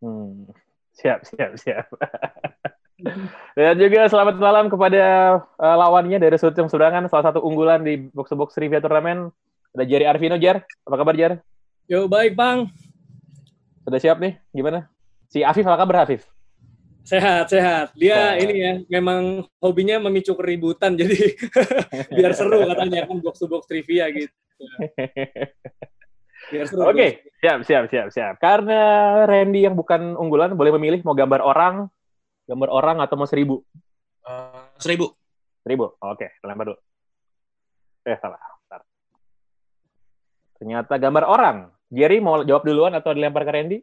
[0.01, 0.49] Hmm.
[0.97, 1.87] Siap, siap, siap.
[3.57, 5.05] Dan juga selamat malam kepada
[5.41, 9.29] eh, lawannya dari sudut yang seberangan, salah satu unggulan di box to box trivia turnamen.
[9.77, 10.65] Ada Jerry Arvino, Jer.
[10.89, 11.33] Apa kabar, Jer?
[11.85, 12.73] Yo, baik Bang.
[13.85, 14.41] Sudah siap nih?
[14.57, 14.89] Gimana?
[15.29, 16.25] Si Afif, apa kabar, Afif?
[17.07, 17.95] Sehat, sehat.
[17.95, 18.43] Dia Sehat.
[18.43, 21.39] ini ya, memang hobinya memicu keributan, jadi
[22.19, 24.35] biar seru katanya kan box to box trivia gitu.
[26.47, 28.35] Oke, siap, siap, siap, siap.
[28.39, 28.81] Karena
[29.27, 31.91] Randy yang bukan unggulan, boleh memilih mau gambar orang,
[32.47, 33.67] gambar orang atau mau seribu?
[34.23, 35.11] Eh, seribu.
[35.67, 35.99] Seribu.
[35.99, 36.79] Oke, lempar dulu.
[38.07, 38.39] Eh, salah.
[38.39, 38.81] Bentar.
[40.63, 41.57] Ternyata gambar orang.
[41.91, 43.79] Jerry mau jawab duluan atau dilempar ke Randy?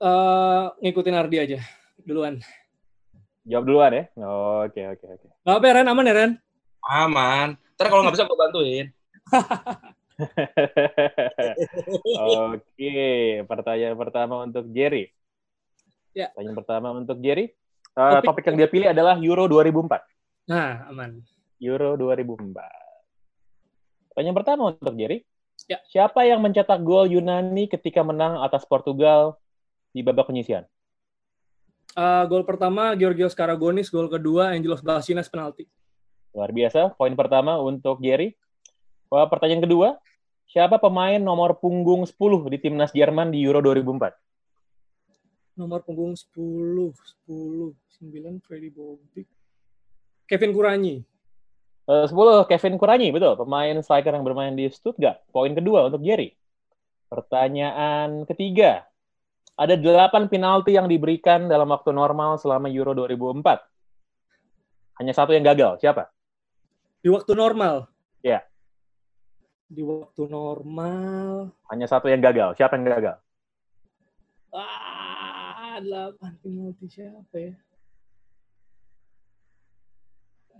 [0.00, 1.58] Eh, ngikutin Ardi aja
[2.04, 2.40] duluan.
[3.48, 4.04] Jawab duluan ya.
[4.64, 5.26] Oke, oke, oke.
[5.44, 5.88] Gak apa ya, Ren?
[5.88, 6.32] Aman ya, Ren?
[6.84, 7.48] Aman.
[7.76, 8.86] Ntar kalau nggak bisa gue bantuin.
[12.20, 13.00] Oke,
[13.44, 15.10] pertanyaan pertama untuk Jerry.
[16.12, 16.30] Ya.
[16.34, 17.52] Pertanyaan pertama untuk Jerry.
[17.90, 20.02] Eh, Topik- topik yang dia pilih adalah Euro 2004.
[20.46, 21.22] Nah, aman.
[21.60, 22.66] Euro 2004.
[24.10, 25.22] Pertanyaan pertama untuk Jerry.
[25.68, 25.78] Ya.
[25.86, 29.38] Siapa yang mencetak gol Yunani ketika menang atas Portugal
[29.92, 30.64] di babak penyisian?
[31.90, 35.66] Eh, gol pertama Georgios Karagonis, gol kedua Angelos Basinas penalti.
[36.30, 36.94] Luar biasa.
[36.94, 38.34] Poin pertama untuk Jerry.
[39.10, 39.98] Wah, pertanyaan kedua.
[40.50, 45.54] Siapa pemain nomor punggung 10 di timnas Jerman di Euro 2004?
[45.54, 46.90] Nomor punggung 10,
[47.30, 49.30] 10, 9 Freddy Bobic.
[50.26, 51.06] Kevin Kuranyi.
[51.86, 53.38] Eh, 10 Kevin Kuranyi, betul.
[53.38, 55.22] Pemain striker yang bermain di Stuttgart.
[55.30, 56.34] Poin kedua untuk Jerry.
[57.06, 58.90] Pertanyaan ketiga.
[59.54, 64.98] Ada 8 penalti yang diberikan dalam waktu normal selama Euro 2004.
[64.98, 65.78] Hanya satu yang gagal.
[65.78, 66.10] Siapa?
[67.02, 67.89] Di waktu normal.
[69.70, 71.54] Di waktu normal.
[71.70, 72.58] Hanya satu yang gagal.
[72.58, 73.16] Siapa yang gagal?
[74.50, 77.54] Ah, delapan penalti siapa ya?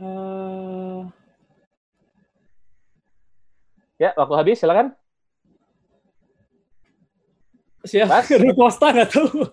[0.00, 1.02] Eh,
[4.00, 4.56] Ya, waktu habis.
[4.56, 4.96] Silakan.
[7.84, 8.24] siapa?
[8.40, 9.44] Rui Costa nggak tahu.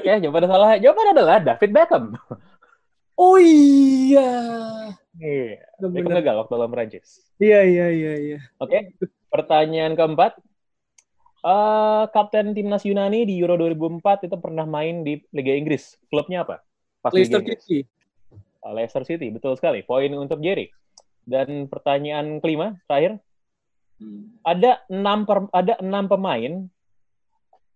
[0.00, 0.70] Oke, jawaban salah.
[0.80, 2.04] Jawaban adalah David Beckham.
[3.20, 4.32] Oh iya.
[5.16, 6.20] Iya, Bener.
[6.20, 7.24] gagal waktu lawan Prancis.
[7.40, 8.38] Iya iya iya iya.
[8.60, 8.92] Oke,
[9.32, 10.36] pertanyaan keempat.
[11.46, 15.94] Eh, Kapten timnas Yunani di Euro 2004 itu pernah main di Liga Inggris.
[16.10, 16.60] Klubnya apa?
[17.00, 17.60] Pas Liga Leicester Inggris.
[17.62, 17.78] City.
[18.66, 19.86] Uh, Leicester City, betul sekali.
[19.86, 20.74] Poin untuk Jerry.
[21.22, 23.22] Dan pertanyaan kelima, terakhir.
[24.44, 26.52] Ada enam per- ada enam pemain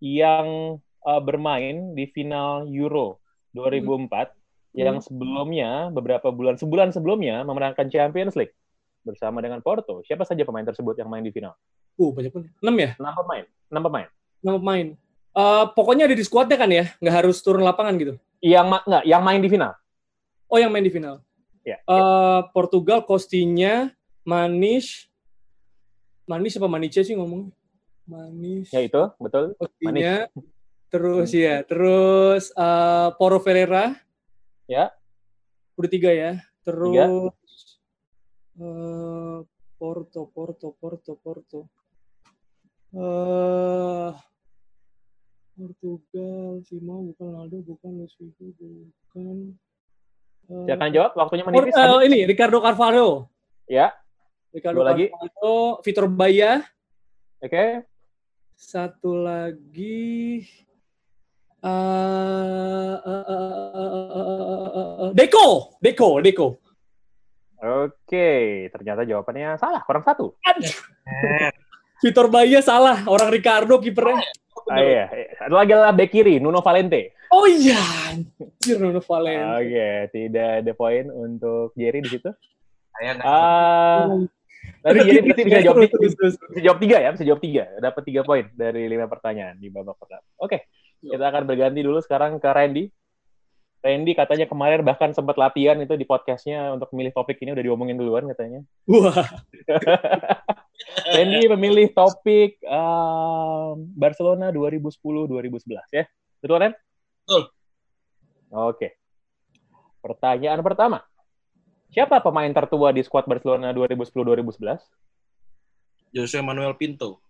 [0.03, 0.77] yang
[1.07, 3.23] uh, bermain di final Euro
[3.57, 4.40] 2004
[4.71, 8.55] yang sebelumnya beberapa bulan sebulan sebelumnya memenangkan Champions League
[9.03, 10.05] bersama dengan Porto.
[10.07, 11.57] Siapa saja pemain tersebut yang main di final?
[11.99, 12.47] Uh, banyak pun.
[12.47, 12.91] 6 ya?
[12.97, 13.45] Enam pemain.
[13.69, 14.07] Enam pemain.
[14.41, 14.87] 6 pemain.
[15.31, 16.91] Eh, pokoknya ada di skuadnya kan ya?
[16.99, 18.15] Nggak harus turun lapangan gitu.
[18.43, 19.73] Yang ma- nggak, yang main di final.
[20.51, 21.23] Oh, yang main di final.
[21.63, 21.79] Ya.
[21.79, 23.93] Eh, Portugal, Costinya,
[24.27, 25.07] Manis,
[26.27, 27.51] Manis apa Manice sih ngomong?
[28.11, 28.75] Manis.
[28.75, 29.55] Ya itu, betul.
[29.55, 30.27] Costinya.
[30.91, 33.95] Terus ya, terus eh, Poro Ferreira.
[34.71, 34.95] Ya.
[35.75, 36.39] Udah tiga ya.
[36.63, 37.35] Terus
[38.55, 39.39] eh,
[39.75, 41.61] Porto, Porto, Porto, Porto.
[42.95, 44.11] Eh
[45.61, 49.53] Portugal, Simo, bukan Ronaldo, bukan Luis Figo, bukan.
[50.49, 51.77] eh, Silakan jawab, waktunya menipis.
[51.77, 52.07] habis.
[52.09, 53.29] ini Ricardo Carvalho.
[53.69, 53.93] Ya,
[54.55, 55.13] Ricardo Dua lagi.
[55.13, 55.55] Carvalho,
[55.85, 56.65] Vitor Baya,
[57.45, 57.85] oke.
[58.57, 60.41] satu lagi
[61.61, 63.47] eh, eh, eh,
[63.77, 65.47] eh, eh, eh, eh, Deko,
[65.81, 66.49] Deko, Deko.
[67.61, 68.29] Oke,
[68.73, 70.33] ternyata jawabannya salah, kurang satu.
[72.01, 74.25] Vitor Baya salah, orang Ricardo kipernya.
[74.71, 75.05] Ah, iya.
[75.37, 77.13] Satu lagi adalah back kiri, Nuno Valente.
[77.29, 77.77] Oh iya,
[78.09, 79.61] anjir Nuno Valente.
[79.61, 82.31] Oke, tidak ada poin untuk Jerry di situ.
[82.97, 84.09] Saya Ah,
[84.81, 87.65] Tapi jadi berarti bisa jawab, bisa jawab tiga ya, bisa jawab tiga.
[87.77, 90.25] Dapat tiga poin dari lima pertanyaan di babak pertama.
[90.41, 92.85] Oke, kita akan berganti dulu sekarang ke Randy.
[93.81, 97.97] Randy katanya kemarin bahkan sempat latihan itu di podcastnya untuk memilih topik ini udah diomongin
[97.97, 98.61] duluan katanya.
[98.85, 99.17] Wah,
[101.17, 106.05] Randy memilih topik um, Barcelona 2010-2011 ya.
[106.45, 106.73] Betul Ren?
[107.25, 107.43] Betul.
[108.53, 109.01] Oke.
[110.05, 111.01] Pertanyaan pertama.
[111.91, 116.15] Siapa pemain tertua di skuad Barcelona 2010-2011?
[116.15, 117.25] Jose Manuel Pinto.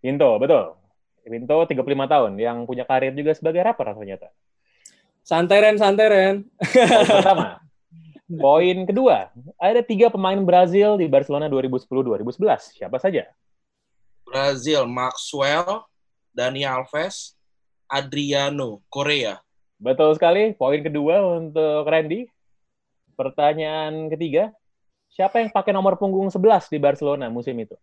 [0.00, 0.83] Pinto, betul.
[1.24, 4.28] Pinto 35 tahun yang punya karir juga sebagai rapper ternyata.
[5.24, 6.36] santai Ren, santai Ren.
[6.60, 7.46] Poin pertama.
[8.24, 12.76] Poin kedua, ada tiga pemain Brazil di Barcelona 2010-2011.
[12.76, 13.28] Siapa saja?
[14.24, 15.84] Brazil, Maxwell,
[16.32, 17.36] Dani Alves,
[17.88, 19.40] Adriano, Korea.
[19.76, 20.56] Betul sekali.
[20.56, 22.28] Poin kedua untuk Randy.
[23.14, 24.50] Pertanyaan ketiga,
[25.12, 27.76] siapa yang pakai nomor punggung 11 di Barcelona musim itu?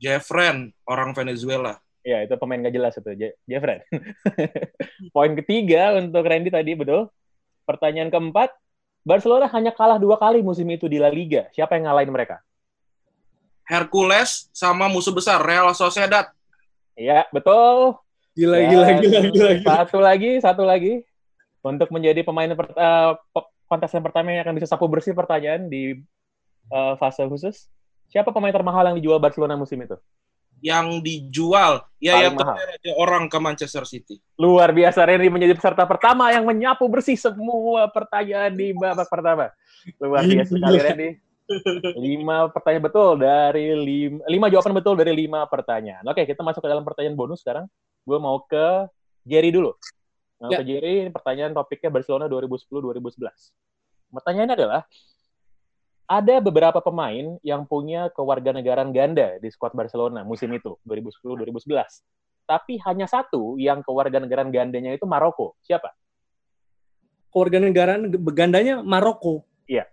[0.00, 1.76] Jeffren, orang Venezuela.
[2.00, 3.84] Ya, itu pemain gak jelas itu, Je- Jeffrey.
[5.14, 7.12] Poin ketiga untuk Randy tadi, betul.
[7.68, 8.56] Pertanyaan keempat,
[9.04, 11.48] Barcelona hanya kalah dua kali musim itu di La Liga.
[11.52, 12.40] Siapa yang ngalahin mereka?
[13.68, 16.32] Hercules sama musuh besar Real Sociedad.
[16.96, 18.00] Iya, betul.
[18.34, 19.72] Gila, Dan gila, gila, gila, gila.
[19.84, 21.04] Satu lagi, satu lagi.
[21.60, 26.00] Untuk menjadi pemain per, eh, pe- kontestan pertama yang akan bisa sapu bersih pertanyaan di
[26.72, 27.68] eh, fase khusus.
[28.10, 29.94] Siapa pemain termahal yang dijual Barcelona musim itu?
[30.60, 32.56] Yang dijual ya Paling ya mahal.
[32.76, 34.20] aja orang ke Manchester City.
[34.36, 39.48] Luar biasa, Renry menjadi peserta pertama yang menyapu bersih semua pertanyaan di babak pertama.
[39.96, 41.10] Luar biasa sekali, Renry.
[41.98, 46.04] Lima pertanyaan betul dari lima, lima jawaban betul dari lima pertanyaan.
[46.06, 47.66] Oke, kita masuk ke dalam pertanyaan bonus sekarang.
[48.06, 48.86] Gue mau ke
[49.26, 49.74] Jerry dulu.
[50.38, 50.62] Mau Ya.
[50.62, 53.50] ke Jerry, ini pertanyaan topiknya Barcelona 2010-2011.
[54.08, 54.80] Pertanyaannya adalah,
[56.10, 62.02] ada beberapa pemain yang punya kewarganegaraan ganda di skuad Barcelona musim itu, 2010-2011
[62.50, 65.54] tapi hanya satu yang kewarganegaraan gandanya itu Maroko.
[65.62, 65.94] Siapa?
[67.30, 69.46] Kewarganegaraan begandanya Maroko.
[69.70, 69.86] Iya.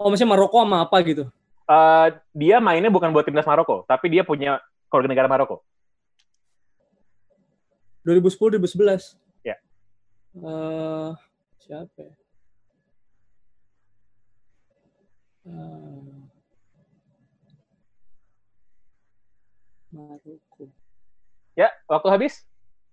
[0.00, 1.28] Oh, maksudnya Maroko sama apa gitu?
[1.68, 5.60] Eh, dia mainnya bukan buat timnas Maroko, tapi dia punya kewarganegaraan Maroko.
[8.08, 9.20] 2010 2011.
[9.44, 9.60] Ya.
[10.40, 11.10] Eh,
[11.60, 12.12] siapa ya?
[19.92, 20.64] Maroko.
[21.52, 22.46] Ya, waktu habis.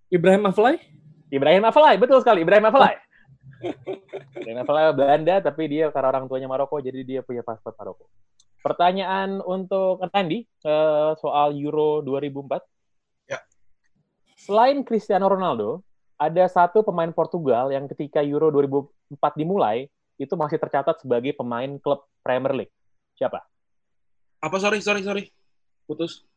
[0.10, 0.82] Ibrahim Afellay?
[1.30, 2.42] Ibrahim Afellay, betul sekali.
[2.42, 2.98] Ibrahim Afellay.
[4.42, 8.10] Ibrahim Afellay Belanda, tapi dia karena orang tuanya Maroko, jadi dia punya paspor Maroko.
[8.60, 13.30] Pertanyaan untuk Randy eh, soal Euro 2004.
[13.32, 13.40] Ya.
[14.36, 15.86] Selain Cristiano Ronaldo,
[16.20, 19.88] ada satu pemain Portugal yang ketika Euro 2004 dimulai,
[20.20, 22.74] itu masih tercatat sebagai pemain klub Premier League.
[23.16, 23.40] Siapa?
[24.44, 25.24] Apa sorry sorry sorry.
[25.88, 26.28] Putus.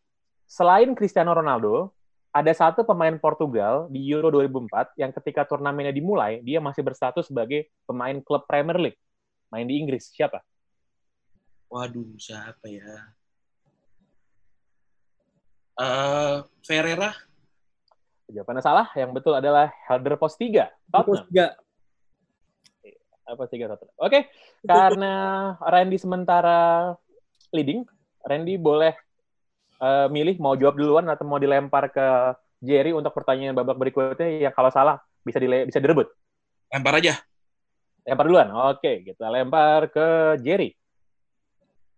[0.48, 1.92] selain Cristiano Ronaldo,
[2.32, 7.68] ada satu pemain Portugal di Euro 2004 yang ketika turnamennya dimulai, dia masih berstatus sebagai
[7.84, 9.00] pemain klub Premier League.
[9.52, 10.08] Main di Inggris.
[10.12, 10.40] Siapa?
[11.68, 13.16] Waduh, siapa ya?
[15.76, 17.12] Eh, Ferreira,
[18.32, 18.86] Jawabannya salah.
[18.96, 20.72] Yang betul adalah Helder Postiga.
[20.88, 21.28] Terus Tottenham.
[21.28, 21.46] tiga.
[23.22, 23.94] Apa tiga Tottenham.
[24.02, 24.26] Oke,
[24.66, 25.14] karena
[25.62, 26.92] Randy sementara
[27.54, 27.86] leading,
[28.26, 28.94] Randy boleh
[29.78, 32.06] eh, milih mau jawab duluan atau mau dilempar ke
[32.62, 36.10] Jerry untuk pertanyaan babak berikutnya yang kalau salah bisa dile bisa direbut.
[36.72, 37.20] lempar aja.
[38.02, 38.48] Lempar duluan.
[38.72, 40.72] Oke, kita lempar ke Jerry.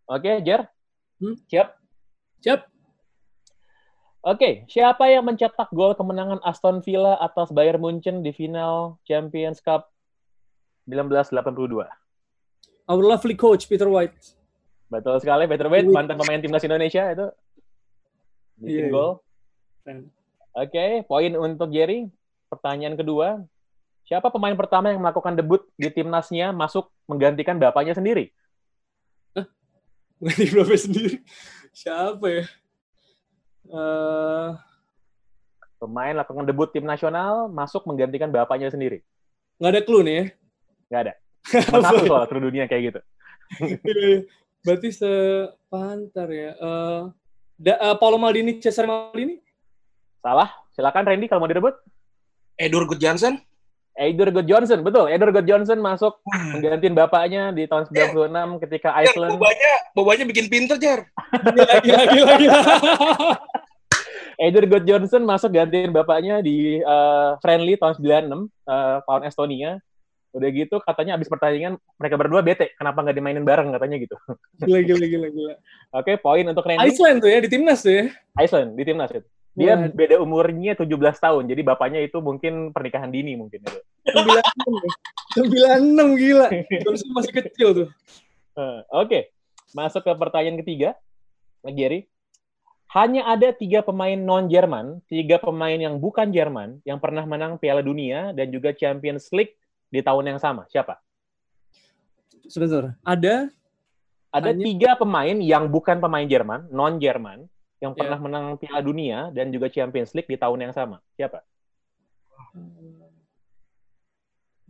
[0.05, 0.69] Oke, Jer.
[1.23, 1.39] Hmm?
[1.49, 1.69] Siap.
[2.45, 2.61] Siap.
[4.25, 9.94] Oke, siapa yang mencetak gol kemenangan Aston Villa atas Bayern Munchen di final Champions Cup
[10.87, 11.85] 1982?
[12.85, 14.13] Our lovely coach Peter White.
[14.93, 17.27] Betul sekali, Peter White, mantan pemain timnas Indonesia itu.
[18.61, 19.11] Bikin Iya, gol.
[19.83, 19.99] Keren.
[20.55, 22.07] Oke, poin untuk Jerry.
[22.47, 23.43] Pertanyaan kedua,
[24.07, 28.31] siapa pemain pertama yang melakukan debut di timnasnya masuk menggantikan bapaknya sendiri?
[30.23, 31.17] Bukan di Blobnya sendiri.
[31.75, 32.45] Siapa ya?
[33.67, 34.49] Eh,
[35.75, 39.03] Pemain lakukan debut tim nasional masuk menggantikan bapaknya sendiri.
[39.59, 40.25] nggak ada clue nih ya?
[40.89, 41.13] Nggak ada.
[41.45, 43.01] Satu soal seluruh dunia kayak gitu.
[43.85, 44.25] Iya,
[44.65, 46.57] Berarti sepantar ya.
[46.57, 47.03] Eh,
[47.61, 49.37] da, eh, Paolo Maldini, Cesare Maldini?
[50.25, 50.49] Salah.
[50.73, 51.77] Silakan Randy kalau mau direbut.
[52.57, 53.37] Edur Johnson.
[53.95, 55.07] Eidur God Johnson, betul.
[55.07, 59.39] Eidur God Johnson masuk menggantiin bapaknya di tahun 96 ketika Jar, Iceland.
[59.39, 61.07] bobanya, bobanya bikin pinter, Jar.
[61.31, 62.61] Gila, gila, gila, gila.
[64.43, 69.79] Eidur God Johnson masuk gantiin bapaknya di eh, friendly tahun 96 eh, lawan Estonia.
[70.35, 74.17] Udah gitu katanya abis pertandingan mereka berdua bete, kenapa nggak dimainin bareng katanya gitu.
[74.67, 75.55] Gila, gila, gila, gila.
[75.95, 76.91] Oke, poin untuk Randy.
[76.91, 78.05] Iceland tuh ya, di timnas tuh ya.
[78.43, 79.29] Iceland di timnas itu.
[79.55, 79.87] Dia Wah.
[79.87, 80.91] beda umurnya 17
[81.23, 83.79] tahun, jadi bapaknya itu mungkin pernikahan dini mungkin itu.
[84.11, 84.93] 96 ya.
[85.79, 86.47] 96 gila.
[86.83, 87.89] Johnson masih kecil tuh.
[88.59, 89.31] Eh, Oke,
[89.71, 90.99] masuk ke pertanyaan ketiga,
[91.63, 92.11] Gary.
[92.91, 98.35] Hanya ada tiga pemain non-Jerman, tiga pemain yang bukan Jerman, yang pernah menang Piala Dunia
[98.35, 99.55] dan juga Champions League
[99.89, 100.65] di tahun yang sama.
[100.69, 101.01] Siapa?
[102.47, 102.95] Sebentar.
[103.03, 103.49] Ada
[104.35, 107.47] Ada Hanya- tiga pemain yang bukan pemain Jerman, non-Jerman,
[107.79, 107.99] yang Ya.
[108.03, 110.99] pernah menang Piala Dunia dan juga Champions League di tahun yang sama.
[111.15, 111.39] Siapa?
[112.55, 113.11] eh,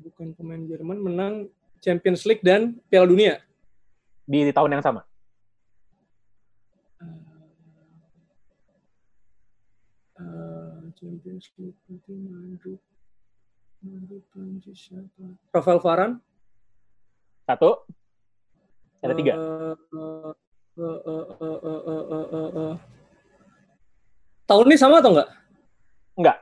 [0.04, 1.34] bukan pemain Jerman menang
[1.80, 3.40] Champions League dan Piala Dunia.
[4.28, 5.00] Di, di tahun yang sama.
[10.14, 12.12] Eh, Champions League itu
[15.53, 16.12] Rafael Varan.
[17.45, 17.85] Satu.
[19.05, 19.35] Ada tiga.
[19.37, 19.76] Eh,
[20.80, 21.01] eh,
[21.93, 22.76] eh,
[24.45, 25.30] Tahun ini sama atau enggak?
[26.16, 26.39] Enggak.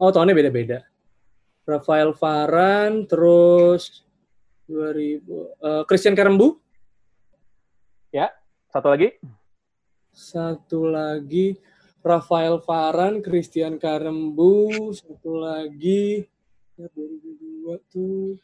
[0.00, 0.78] Oh, tahunnya beda-beda.
[1.66, 4.02] Rafael Varan, terus
[4.66, 5.22] 2000
[5.62, 6.58] uh, Christian Karembu?
[8.10, 8.34] Ya,
[8.74, 9.18] satu lagi.
[10.10, 11.58] Satu lagi
[12.02, 16.26] Rafael Varan, Christian Karembu, satu lagi
[16.88, 18.36] 2002 tuh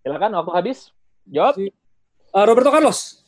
[0.00, 0.78] Silakan, waktu habis.
[1.24, 1.54] Jawab.
[1.54, 1.72] si-
[2.30, 3.20] Eh, Roberto Carlos.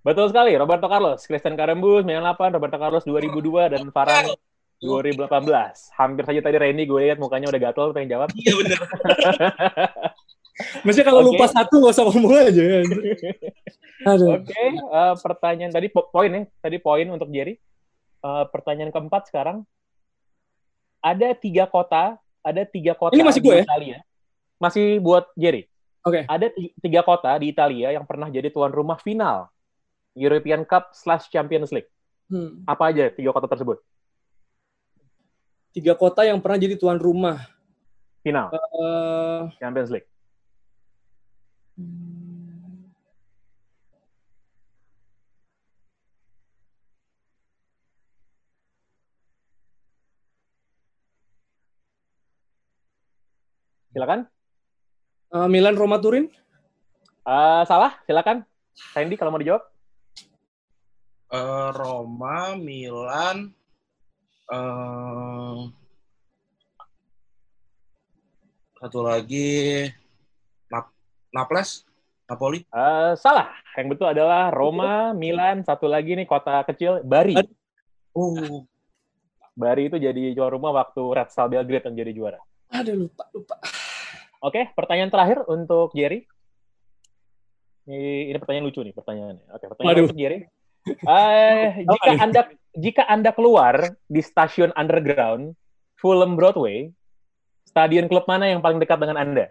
[0.00, 1.24] Betul sekali, Roberto Carlos.
[1.24, 4.38] Christian Karembus 98, Roberto Carlos 2002, dan Varane
[4.78, 5.90] 2018.
[5.96, 8.28] Hampir saja tadi Randy gue lihat mukanya udah gatel pengen jawab.
[8.32, 8.78] Iya bener.
[10.84, 11.28] Maksudnya kalau Oke.
[11.32, 12.62] lupa satu nggak usah ngomong aja.
[14.06, 14.28] Aduh.
[14.36, 17.56] Oke, eh, pertanyaan tadi po- poin ya, tadi poin untuk Jerry.
[18.20, 19.64] Eh, pertanyaan keempat sekarang.
[21.00, 22.16] Ada tiga kota,
[22.46, 23.64] ada tiga kota Ini masih di gue ya?
[23.66, 23.98] Italia.
[24.56, 25.66] Masih buat Jerry.
[26.06, 26.22] Oke.
[26.22, 29.50] Ada ti- tiga kota di Italia yang pernah jadi tuan rumah final
[30.14, 31.90] European Cup slash Champions League.
[32.30, 32.62] Hmm.
[32.62, 33.82] Apa aja tiga kota tersebut?
[35.74, 37.42] Tiga kota yang pernah jadi tuan rumah.
[38.22, 40.08] Final Eh, Champions League.
[53.96, 54.28] Silakan.
[55.32, 56.28] Eh, Milan, Roma, Turin.
[57.24, 58.44] Eh, salah, silakan.
[58.92, 59.64] Randy kalau mau dijawab.
[61.32, 63.56] Eh, Roma, Milan,
[64.52, 65.56] eh,
[68.76, 69.88] satu lagi
[70.68, 70.92] Nap
[71.32, 71.88] Naples,
[72.28, 72.68] Napoli.
[72.68, 73.48] Eh, salah.
[73.80, 77.40] Yang betul adalah Roma, Milan, satu lagi nih kota kecil Bari.
[78.12, 78.68] Oh,
[79.56, 82.40] Bari itu jadi juara rumah waktu Red Star Belgrade yang jadi juara.
[82.76, 83.56] Aduh, lupa, lupa.
[84.46, 86.22] Oke, pertanyaan terakhir untuk Jerry.
[87.90, 89.46] Ini, ini pertanyaan lucu nih pertanyaannya.
[89.50, 90.06] Oke, pertanyaan Waduh.
[90.06, 90.38] untuk Jerry.
[90.86, 92.42] Eh, jika anda
[92.78, 95.58] jika anda keluar di stasiun underground
[95.98, 96.94] Fulham Broadway,
[97.66, 99.50] stadion klub mana yang paling dekat dengan anda?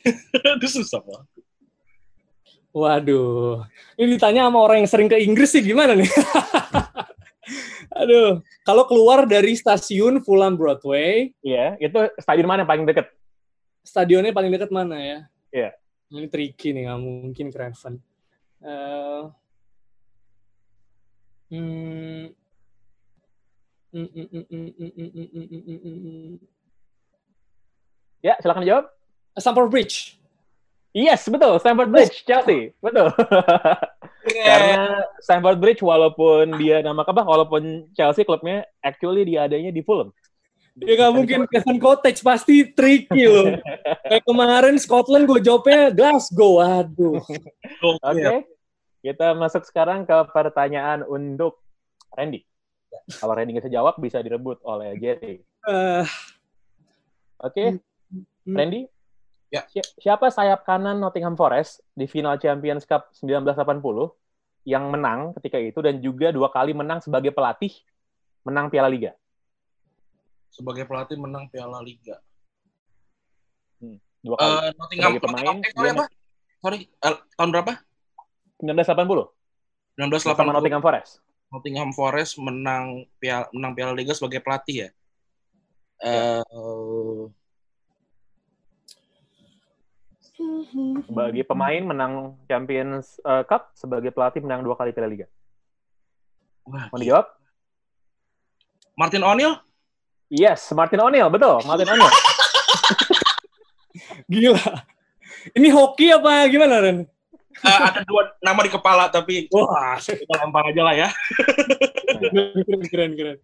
[0.56, 1.28] itu susah banget.
[2.72, 3.68] Waduh.
[4.00, 6.08] Ini ditanya sama orang yang sering ke Inggris sih gimana nih?
[8.00, 8.40] Aduh.
[8.64, 13.12] Kalau keluar dari stasiun Fulham Broadway, Iya, itu stadion mana yang paling dekat?
[13.84, 15.18] stadionnya paling dekat mana ya?
[15.52, 15.70] Iya.
[15.70, 15.72] Yeah.
[16.14, 17.94] Ini tricky nih, nggak mungkin Craven.
[18.64, 19.28] Uh,
[21.52, 22.32] hmm,
[28.24, 28.84] Ya, silakan jawab.
[29.38, 30.18] Stamford Bridge.
[30.90, 31.58] Yes, betul.
[31.62, 32.74] Stamford Bridge, Chelsea.
[32.82, 33.14] Betul.
[34.46, 40.10] Karena Stamford Bridge walaupun dia nama apa, walaupun Chelsea klubnya actually dia adanya di Fulham.
[40.74, 43.62] Ya nggak mungkin Craven Cottage pasti tricky loh.
[44.02, 46.58] Kayak kemarin Scotland gue jawabnya Glasgow.
[46.58, 47.22] Waduh.
[48.02, 48.42] Oke.
[48.98, 51.62] Kita masuk sekarang ke pertanyaan untuk
[52.10, 52.42] Randy.
[53.14, 55.44] Kalau Randy nggak bisa jawab, bisa direbut oleh Jerry.
[55.62, 56.04] Eh,
[57.36, 57.78] Oke,
[58.42, 58.56] Hmm.
[58.56, 58.86] Randy.
[59.48, 59.62] Ya.
[59.66, 64.10] Si- Siapa sayap kanan Nottingham Forest di final Champions Cup 1980
[64.64, 67.70] yang menang ketika itu dan juga dua kali menang sebagai pelatih
[68.42, 69.14] menang Piala Liga?
[70.54, 72.22] Sebagai pelatih menang Piala Liga.
[74.22, 74.48] Dua kali.
[74.48, 76.04] Eh, Nottingham, Sebagai pemain, Nottingham- eh, sorry apa?
[76.62, 77.72] Sorry, eh, tahun berapa?
[78.62, 79.24] 1980
[80.24, 80.54] bersama 1980.
[80.54, 81.12] Nottingham Forest.
[81.50, 82.84] Nottingham Forest menang
[83.18, 84.90] piala, menang Piala Liga sebagai pelatih ya.
[86.00, 87.22] Eh,
[91.04, 95.26] Sebagai pemain menang Champions eh, Cup, sebagai pelatih menang dua kali Piala Liga.
[96.64, 97.26] wah, Mau dijawab?
[98.94, 99.54] Martin O'Neill?
[100.34, 101.62] Yes, Martin O'Neill, betul.
[101.62, 102.10] Martin O'Neill.
[104.32, 104.66] Gila.
[105.54, 107.06] Ini hoki apa gimana, Ren?
[107.62, 111.08] Eh, ada dua nama di kepala tapi Wah, kita lempar aja lah ya.
[112.18, 113.38] keren, keren, keren.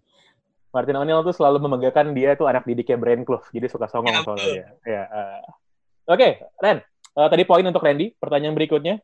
[0.75, 4.27] Martin O'Neill tuh selalu membanggakan dia tuh anak didiknya Brian Clough, jadi suka songong Ya,
[4.27, 4.67] soalnya dia.
[4.83, 5.43] Ya, eh.
[6.11, 6.29] Oke,
[6.59, 6.83] Ren.
[7.15, 8.19] Eh, tadi poin untuk Randy.
[8.19, 8.99] Pertanyaan berikutnya.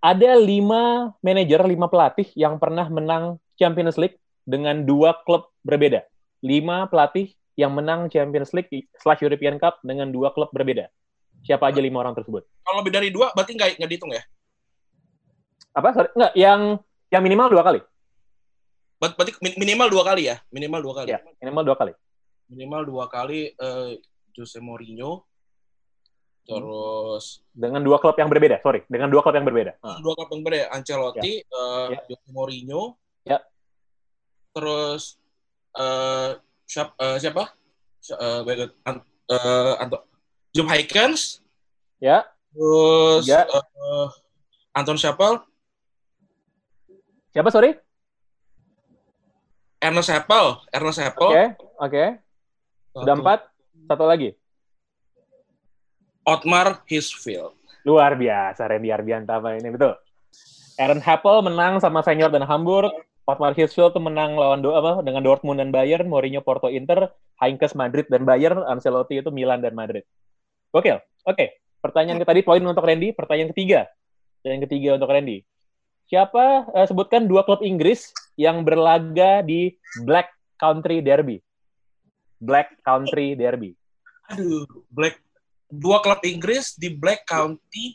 [0.00, 6.02] Ada lima manajer, lima pelatih yang pernah menang Champions League dengan dua klub berbeda.
[6.42, 8.68] Lima pelatih yang menang Champions League
[8.98, 10.90] slash European Cup dengan dua klub berbeda.
[11.42, 12.46] Siapa aja lima orang tersebut?
[12.62, 14.22] Kalau lebih dari dua berarti nggak nggak dihitung ya?
[15.72, 15.88] Apa?
[15.90, 16.60] Sorry, enggak, yang
[17.08, 17.80] yang minimal dua kali.
[18.98, 20.36] Ber- Berarti min- minimal dua kali ya?
[20.50, 21.08] Minimal dua kali.
[21.10, 21.92] Ya, minimal dua kali.
[22.46, 23.90] Minimal dua kali eh,
[24.34, 25.26] Jose Mourinho.
[26.42, 28.58] Terus Dengan dua klub yang berbeda.
[28.62, 29.78] Sorry, dengan dua klub yang berbeda.
[29.78, 29.98] Ah.
[30.02, 31.98] dua klub yang berbeda, Ancelotti, eh, Ya.
[32.06, 32.82] Jose Mourinho.
[33.22, 33.38] Ya.
[34.52, 35.21] Terus
[35.72, 36.30] eh
[36.64, 37.42] siapa eh, siapa?
[37.98, 39.96] Si- eh, baik, An- eh, Anto
[40.50, 41.40] Jupp Heynckes.
[41.96, 43.46] Ya, Terus Ya.
[43.46, 44.08] eh,
[44.72, 45.40] Anton Schappel,
[47.30, 47.78] siapa sorry?
[49.78, 51.28] Ernest Happel, Ernest Oke, Happel.
[51.76, 52.04] oke.
[52.94, 53.40] Sudah empat.
[53.90, 54.30] Satu lagi.
[56.22, 57.58] Otmar Hitzfeld.
[57.82, 59.98] Luar biasa Randy Arbianta apa ini betul.
[60.78, 62.94] Aaron Happel menang sama Feyenoord dan Hamburg.
[63.22, 67.78] Otmar Hitzfeld tuh menang lawan do apa dengan Dortmund dan Bayern, Mourinho Porto Inter, Heinkes
[67.78, 70.02] Madrid dan Bayern, Ancelotti itu Milan dan Madrid.
[70.74, 71.46] Oke, oke.
[71.78, 73.90] Pertanyaan ke tadi poin untuk Randy, pertanyaan ketiga.
[74.42, 75.46] Yang ketiga untuk Randy.
[76.10, 81.38] Siapa eh, sebutkan dua klub Inggris yang berlaga di Black Country Derby?
[82.42, 83.70] Black Country Derby.
[84.34, 85.22] Aduh, Black
[85.70, 87.94] dua klub Inggris di Black County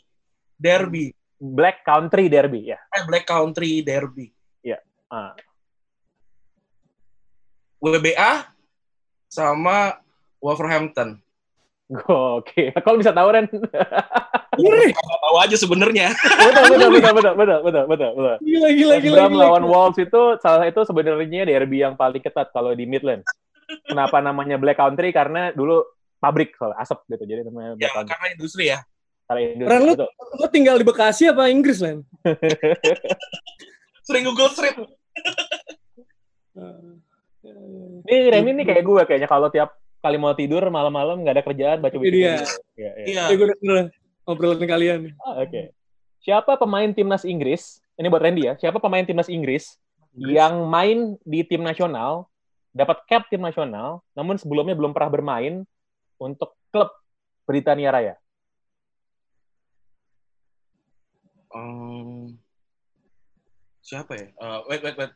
[0.56, 1.12] Derby.
[1.38, 2.80] Black Country Derby ya.
[2.96, 4.37] Eh, Black Country Derby.
[5.08, 5.32] Ah.
[7.80, 8.32] WBA
[9.28, 10.02] sama
[10.42, 11.20] Wolverhampton.
[12.04, 13.48] Oke, kalau bisa tahu Ren.
[13.48, 16.12] Nggak tahu aja sebenarnya.
[16.12, 18.36] betul, betul, betul, betul, betul, betul, betul, betul.
[18.44, 19.16] Gila, gila, West gila.
[19.16, 19.72] Brom gila, lawan gila.
[19.72, 23.24] Wolves itu salah itu sebenarnya derby yang paling ketat kalau di Midland.
[23.88, 25.16] Kenapa namanya Black Country?
[25.16, 25.80] Karena dulu
[26.20, 28.12] pabrik soalnya asap gitu, jadi namanya ya, Black Country.
[28.12, 28.78] karena industri ya.
[29.28, 30.12] Kalau Indonesia, Ren, lu-.
[30.40, 32.00] Lo tinggal di Bekasi apa Inggris, Len?
[34.08, 34.76] Sering Google Street.
[38.08, 41.78] Ini Remy nih kayak gue kayaknya kalau tiap kali mau tidur malam-malam nggak ada kerjaan
[41.82, 42.06] baca dia.
[42.06, 42.34] Iya,
[42.78, 42.90] iya.
[43.04, 43.22] Iya.
[43.30, 43.46] Ya, gue
[44.28, 45.00] obrolan kalian.
[45.22, 45.74] Ah, Oke.
[46.22, 47.78] Siapa pemain timnas Inggris?
[47.98, 48.54] Ini buat Randy ya.
[48.58, 49.78] Siapa pemain timnas Inggris
[50.18, 52.26] yang main di tim nasional,
[52.74, 55.54] dapat cap tim nasional, namun sebelumnya belum pernah bermain
[56.18, 56.90] untuk klub
[57.46, 58.14] Britania Raya?
[61.48, 62.37] Hmm,
[63.88, 64.28] siapa ya?
[64.28, 65.12] Eh, wait, wait, wait.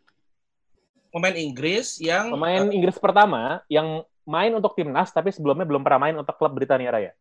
[1.12, 6.16] Pemain Inggris yang Pemain Inggris pertama yang main untuk timnas tapi sebelumnya belum pernah main
[6.16, 7.12] untuk klub Britania Raya.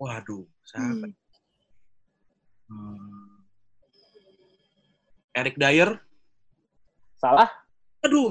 [0.00, 1.10] waduh, siapa?
[2.70, 3.42] Hmm.
[5.36, 5.98] Eric Dyer.
[7.18, 7.50] Salah?
[8.06, 8.30] Aduh,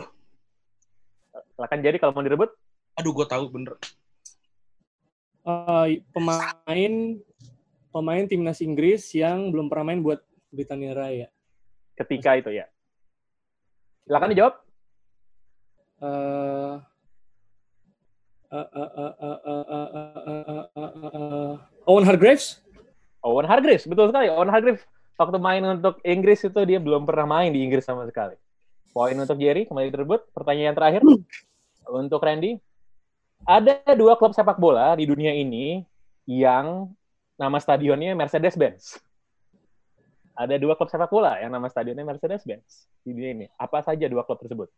[1.57, 2.53] Silakan jadi kalau mau direbut.
[2.97, 3.77] aduh gue tahu bener.
[5.45, 6.93] Eh, pemain
[7.93, 11.27] pemain timnas Inggris yang belum pernah main buat Britania Raya.
[11.97, 12.69] Ketika itu ya.
[14.05, 14.53] Silakan dijawab.
[15.97, 16.73] Eh,
[18.53, 21.53] eh, eh, eh, eh, eh, eh, eh, eh, eh, eh, eh.
[21.89, 22.61] Owen Hargreaves?
[23.25, 24.29] Owen Hargreaves, betul sekali.
[24.29, 24.85] Owen Hargreaves
[25.17, 28.37] waktu main untuk Inggris itu dia belum pernah main di Inggris sama sekali.
[28.93, 30.29] Poin untuk Jerry, kembali direbut.
[30.31, 31.01] Pertanyaan terakhir
[31.89, 32.61] untuk Randy.
[33.45, 35.85] Ada dua klub sepak bola di dunia ini
[36.25, 36.89] yang
[37.37, 38.97] nama stadionnya Mercedes-Benz.
[40.37, 43.45] Ada dua klub sepak bola yang nama stadionnya Mercedes-Benz di dunia ini.
[43.57, 44.69] Apa saja dua klub tersebut?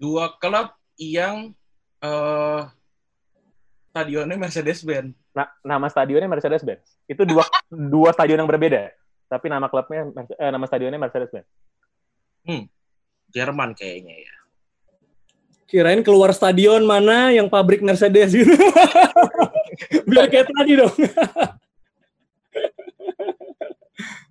[0.00, 1.52] Dua klub yang
[2.00, 2.62] eh
[3.92, 5.12] stadionnya Mercedes-Benz.
[5.36, 7.04] Nah, nama stadionnya Mercedes-Benz.
[7.04, 7.44] Itu dua
[7.94, 8.96] dua stadion yang berbeda,
[9.28, 11.48] tapi nama klubnya eh, nama stadionnya Mercedes-Benz.
[13.30, 14.34] Jerman kayaknya ya.
[15.70, 18.50] Kirain keluar stadion mana yang pabrik Mercedes gitu.
[20.10, 20.90] Biar kayak tadi dong.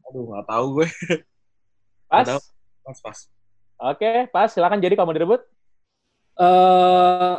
[0.10, 0.88] Aduh, nggak tahu gue.
[2.10, 2.26] Pas.
[2.26, 2.36] Ada.
[2.82, 3.18] Pas, pas.
[3.94, 4.50] Oke, pas.
[4.50, 5.42] Silakan jadi kalau mau direbut.
[6.40, 7.36] Eh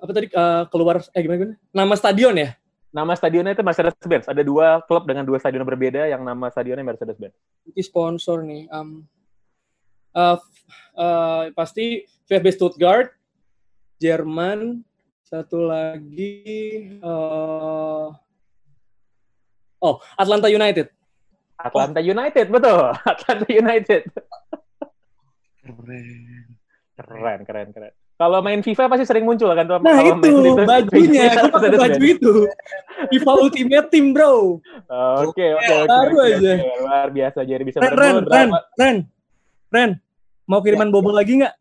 [0.00, 1.54] apa tadi eh, keluar eh gimana, gimana?
[1.70, 2.56] Nama stadion ya?
[2.90, 4.26] Nama stadionnya itu Mercedes-Benz.
[4.26, 7.30] Ada dua klub dengan dua stadion berbeda yang nama stadionnya Mercedes-Benz.
[7.70, 8.66] Ini sponsor nih.
[8.66, 9.06] Um,
[10.10, 10.66] eh, f-
[10.98, 13.14] eh, pasti VfB Stuttgart,
[14.02, 14.82] Jerman,
[15.22, 16.42] satu lagi
[16.98, 18.06] eh,
[19.78, 20.90] oh Atlanta United.
[21.60, 22.80] Atlanta United, betul.
[23.12, 24.02] Atlanta United.
[25.60, 26.06] Keren.
[26.96, 27.92] Keren, keren, keren.
[28.20, 29.80] Kalau main FIFA pasti sering muncul kan tuh.
[29.80, 32.32] Nah kalau itu main bajunya, gue pakai baju itu.
[33.16, 34.60] FIFA Ultimate Team bro.
[35.24, 35.88] Oke, oke, oke.
[35.88, 36.52] Baru aja.
[36.60, 38.28] Luar biasa jadi bisa Ren, Ren.
[38.28, 38.48] Ren.
[38.76, 38.96] Ren,
[39.72, 39.90] Ren.
[40.44, 41.54] Mau kiriman bobol lagi nggak?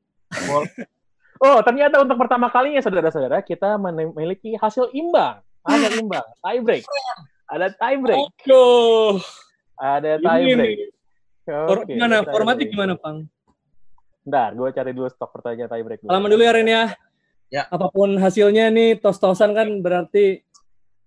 [1.39, 5.39] Oh, ternyata untuk pertama kalinya saudara-saudara kita memiliki hasil imbang.
[5.63, 6.83] Hasil imbang, tie break.
[7.47, 8.19] Ada tie break.
[8.19, 9.23] Aduh.
[9.79, 10.55] Ada Ini tie nih.
[10.59, 10.79] break.
[11.47, 12.15] For- Oke, gimana?
[12.27, 12.73] Formatnya break.
[12.75, 13.17] gimana, Pang?
[14.27, 15.99] Bentar, gue cari dulu stok pertanyaan tie break.
[16.03, 16.11] dulu.
[16.11, 16.83] Dulu ya, Ren ya.
[17.49, 17.63] Ya.
[17.71, 20.45] Apa pun hasilnya nih, tos-tosan kan berarti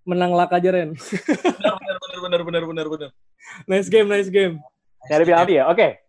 [0.03, 0.97] menang lak aja, Ren.
[0.99, 3.11] Benar, benar, benar, benar, benar, benar,
[3.71, 4.59] nice game, nice game.
[5.07, 5.71] Cari penalti ya?
[5.71, 6.03] Oke.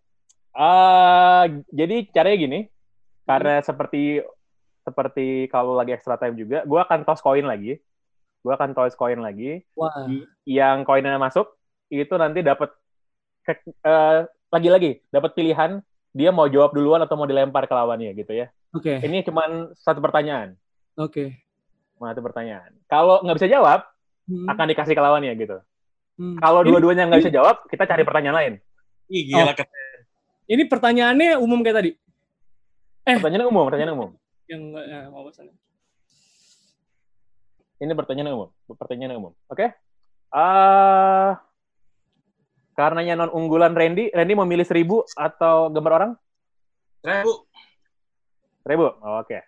[0.54, 2.60] Ah, jadi caranya gini,
[3.26, 4.22] karena seperti
[4.82, 7.78] seperti kalau lagi extra time juga, gue akan toss koin lagi.
[8.42, 9.62] Gue akan toss koin lagi.
[9.78, 10.06] Wah.
[10.46, 11.46] Yang koinnya masuk,
[11.96, 12.74] itu nanti dapat
[13.40, 14.18] ke- eh,
[14.48, 15.78] lagi-lagi dapat pilihan
[16.10, 18.46] dia mau jawab duluan atau mau dilempar ke lawannya gitu ya.
[18.70, 20.58] Oke, Ini cuma satu pertanyaan,
[20.94, 21.30] oke.
[21.94, 22.74] cuma satu pertanyaan.
[22.86, 23.86] Kalau nggak bisa jawab,
[24.24, 25.60] Hmm, akan dikasih ke lawannya gitu.
[26.16, 26.40] hmm.
[26.40, 28.54] Kalau dua-duanya nggak bisa jawab, kita cari pertanyaan lain.
[29.12, 29.52] Ih, gila.
[29.52, 29.66] Oh.
[30.48, 31.90] Ini pertanyaannya umum kayak tadi.
[33.04, 33.20] Eh.
[33.20, 34.10] Pertanyaan umum, pertanyaan umum.
[34.48, 35.52] Yang nggak ya, mau pesan.
[37.76, 39.32] Ini pertanyaan umum, pertanyaan umum.
[39.44, 39.76] Oke.
[40.32, 41.36] Ah,
[42.74, 46.10] karenanya non unggulan Randy, Randy mau milih seribu atau gambar orang?
[47.00, 47.32] Seribu.
[48.60, 48.86] Seribu.
[49.00, 49.38] Oh, Oke.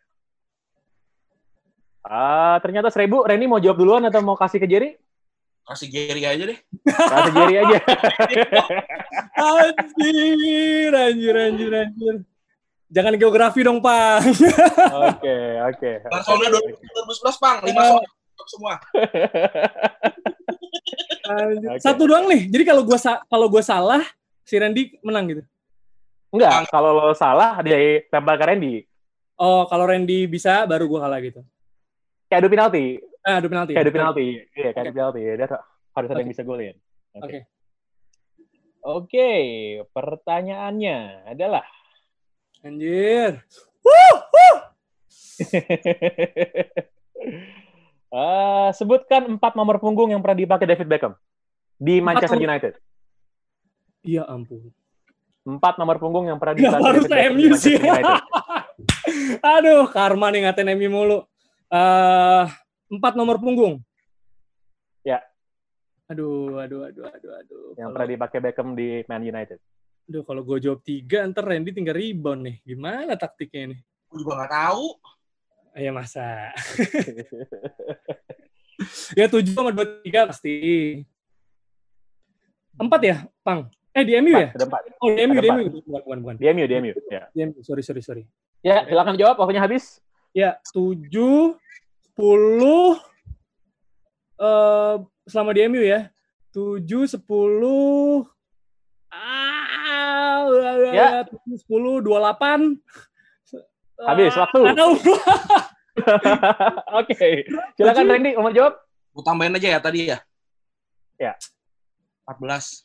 [2.00, 3.26] Ah, ternyata seribu.
[3.26, 4.94] Randy mau jawab duluan atau mau kasih ke Jerry?
[5.66, 6.58] Kasih Gary aja deh.
[6.86, 7.76] Kasih Jerry aja.
[9.36, 12.14] Anjir, anjir, anjir, anjir.
[12.86, 14.22] Jangan geografi dong, Pak.
[15.10, 15.90] Oke, oke.
[16.06, 17.58] Barcelona 2011, Bang.
[17.66, 17.98] 5 Oh.
[17.98, 18.04] soal
[18.44, 18.74] semua.
[21.26, 21.82] Oke.
[21.82, 22.46] Satu doang nih.
[22.52, 24.04] Jadi kalau gua kalau gua salah,
[24.44, 25.42] si Randy menang gitu.
[26.30, 28.74] Enggak, kalau lo salah dia lempar ke Randy.
[29.40, 31.40] Oh, kalau Randy bisa baru gua kalah gitu.
[32.28, 32.84] Kayak adu penalti.
[33.26, 33.72] Ah, adu penalti.
[33.74, 34.26] Kayak adu penalti.
[34.54, 35.20] Iya, kayak adu penalti.
[35.24, 35.48] Dia
[35.96, 36.76] harus ada yang bisa golin.
[37.16, 37.48] Oke.
[38.86, 39.30] Oke,
[39.90, 41.66] pertanyaannya adalah
[42.62, 43.42] Anjir.
[48.06, 51.12] Eh, sebutkan empat nomor punggung yang pernah dipakai David Beckham
[51.76, 52.72] di Empat Manchester nomor- United.
[54.06, 54.70] Iya ampun.
[55.46, 57.74] Empat nomor punggung yang pernah dipakai harus Beckham di MU sih?
[57.74, 58.22] Manchester United.
[59.58, 61.18] Aduh, karma nih ngatain MU mulu.
[61.66, 62.44] Eh,
[62.94, 63.82] empat nomor punggung.
[65.02, 65.18] Ya.
[66.06, 67.66] Aduh, aduh, aduh, aduh, aduh.
[67.74, 69.58] Yang pernah dipakai Beckham di Man United.
[70.06, 72.56] Aduh, kalau gue jawab tiga, ntar Randy tinggal rebound nih.
[72.62, 73.80] Gimana taktiknya nih?
[74.06, 74.84] Gue juga nggak tahu.
[75.76, 76.56] Ya masa.
[79.18, 80.56] ya tujuh sama dua tiga pasti.
[82.76, 83.68] Empat ya, Pang?
[83.92, 84.52] Eh di MU ya?
[84.52, 84.82] Empat, ada empat.
[85.00, 85.56] Oh di MU, di empat.
[85.56, 85.68] MU.
[85.84, 86.34] Bukan, bukan, bukan.
[86.40, 86.92] Di MU, di MU.
[87.08, 87.22] Ya.
[87.32, 87.60] Di MU.
[87.64, 88.24] Sorry, sorry, sorry.
[88.64, 89.36] ya, silakan jawab.
[89.40, 90.00] Waktunya habis.
[90.36, 91.56] Ya, tujuh,
[92.04, 93.00] sepuluh,
[94.36, 96.12] eh selama di MU ya.
[96.52, 98.24] Tujuh, sepuluh,
[99.12, 100.44] ah,
[100.92, 101.24] Ya.
[101.28, 102.80] tujuh, sepuluh, dua delapan.
[103.98, 104.60] Habis, waktu.
[104.66, 104.92] Aduh.
[107.00, 107.14] Oke.
[107.74, 108.12] Silakan Tujuh.
[108.12, 108.74] Randy, mau jawab?
[109.10, 110.18] Gue tambahin aja ya tadi ya.
[111.16, 111.32] Ya.
[112.28, 112.84] 14.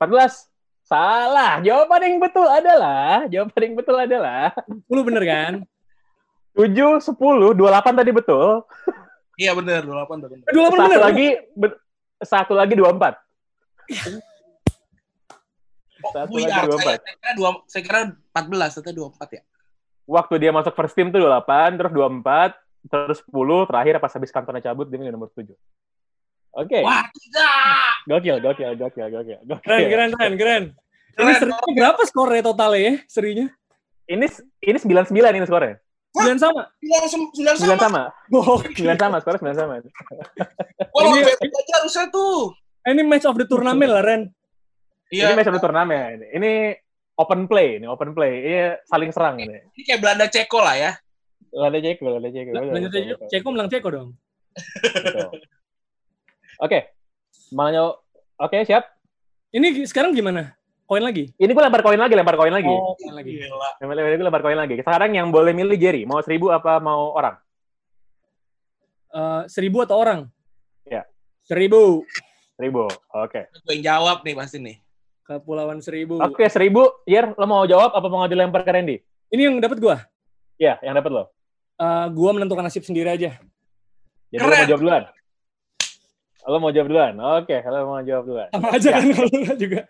[0.00, 0.48] 14.
[0.82, 1.60] Salah.
[1.60, 5.52] Jawaban yang betul adalah, jawaban yang betul adalah 10 bener kan?
[6.52, 8.64] 7, 10, 28 tadi betul.
[9.36, 10.44] Iya bener, 28 udah bener.
[10.44, 11.00] Eh, 28 Satu bener.
[11.00, 11.78] lagi, be-
[12.20, 13.16] satu lagi 24.
[16.02, 16.66] Oh, Satu Buyar.
[16.66, 17.00] lagi Saya, 24.
[17.00, 17.98] saya kira dua, saya kira
[18.34, 19.42] 14, ternyata 24 ya.
[20.06, 22.58] Waktu dia masuk first team tuh 28, terus 24,
[22.90, 25.54] terus 10, terakhir pas habis kantornya cabut dia nomor 7.
[26.52, 26.78] Oke.
[26.84, 27.92] Wah, tidak.
[28.04, 29.38] Gokil, gokil, gokil, gokil.
[29.46, 29.62] gokil.
[29.64, 30.64] Keren, keren, keren, keren.
[31.12, 32.94] Ini serinya berapa skornya totalnya ya?
[33.08, 33.46] Serinya?
[34.08, 34.26] Ini
[34.60, 35.76] ini 99 ini skornya.
[36.12, 36.62] Sembilan sama.
[36.76, 37.80] Bilang sem- 9 9 sama.
[37.80, 38.02] sama.
[38.52, 38.84] Oke.
[38.84, 39.74] 9 sama, skornya 9 sama.
[40.92, 42.52] Wah, Ini- ini aja harusnya tuh.
[42.84, 44.22] Ini match of the tournament lah, Ren.
[45.08, 46.24] Ini Iya, match of the turnamen.
[46.32, 46.52] Ini
[47.16, 48.32] open play, ini open play.
[48.42, 49.58] Ini saling serang ini.
[49.74, 50.92] ini kayak Belanda Ceko lah ya.
[51.52, 52.50] Ada Ceko, ada Ceko.
[52.56, 52.78] aja.
[52.80, 54.08] betul, Ceko menang Ceko dong.
[56.60, 56.78] Oke.
[57.52, 57.98] Mau nyaw-
[58.40, 58.88] Oke, siap.
[59.52, 60.56] Ini sekarang gimana?
[60.88, 61.30] Koin lagi?
[61.38, 62.68] Ini gue lempar koin lagi, lempar koin lagi.
[62.68, 63.38] Oh, koin lagi.
[63.38, 63.70] Gila.
[63.80, 64.74] Lempar gue lempar koin lagi.
[64.82, 67.38] Sekarang yang boleh milih Jerry, mau seribu apa mau orang?
[69.12, 70.26] Eh, seribu atau orang?
[70.88, 71.06] Ya.
[71.44, 72.02] Seribu.
[72.58, 72.90] Seribu.
[73.14, 73.46] Oke.
[73.62, 74.81] Gue yang jawab nih pasti nih.
[75.22, 76.18] Kepulauan Seribu.
[76.18, 76.82] Oke, seribu.
[77.06, 78.96] Yer, lo mau jawab apa mau dilempar ke Randy?
[79.30, 79.96] Ini yang dapat gua.
[80.58, 81.24] Ya, yang dapat lo.
[81.78, 83.38] Eh, gua menentukan nasib sendiri aja.
[84.28, 84.58] Jadi lo Keren.
[84.58, 85.02] mau jawab duluan.
[86.42, 87.14] Lo mau jawab duluan.
[87.38, 88.48] Oke, lo mau jawab duluan.
[88.50, 88.94] Sama aja Ya.
[88.98, 89.80] kan kalau juga.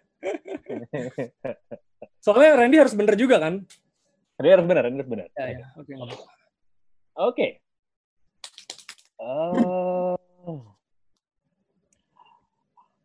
[2.23, 3.65] Soalnya Randy harus bener juga kan?
[4.39, 5.27] Ini harus benar, ini harus benar.
[5.33, 5.67] Ya, ya.
[5.75, 5.91] Oke.
[5.97, 6.25] apa-apa.
[7.25, 7.47] Oke.
[9.23, 10.59] Eh,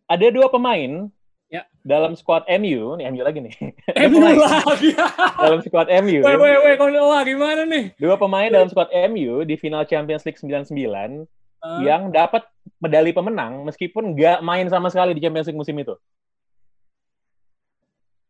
[0.07, 1.11] ada dua pemain
[1.47, 1.63] Ya.
[1.79, 3.55] dalam squad MU, nih MU lagi nih.
[4.11, 4.91] MU lagi.
[5.43, 6.19] dalam squad MU.
[6.19, 7.95] Weh, weh, weh, kau wah gimana nih?
[7.95, 11.27] Dua pemain dalam squad MU di final Champions League 99
[11.57, 12.45] Eh, yang dapat
[12.77, 15.97] medali pemenang meskipun nggak main sama sekali di Champions League musim itu.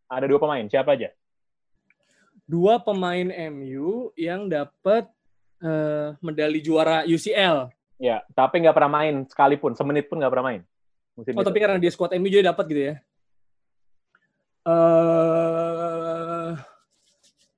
[0.07, 1.11] Ada dua pemain, siapa aja?
[2.47, 5.03] dua pemain MU yang dapat
[5.59, 7.67] eh, medali juara UCL.
[7.99, 10.61] Ya, tapi nggak pernah main sekalipun, semenit pun nggak pernah main.
[11.19, 11.47] Musim Oh, itu.
[11.51, 12.95] tapi karena dia squad MU jadi dapat gitu ya
[14.67, 16.51] uh,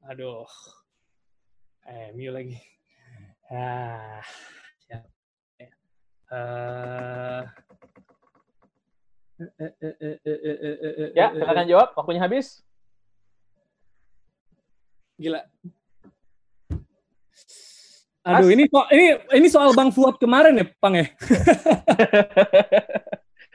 [0.06, 0.46] aduh
[1.90, 2.62] eh mil lagi
[3.50, 4.22] ah
[4.90, 5.02] eh, eh,
[5.58, 5.68] ya
[6.30, 7.42] uh,
[11.18, 12.62] ya silakan jawab waktunya habis
[15.18, 15.42] gila
[18.20, 18.54] Aduh, Mas.
[18.54, 19.06] ini kok ini
[19.42, 21.08] ini soal Bang Fuad kemarin ya, Pang ya?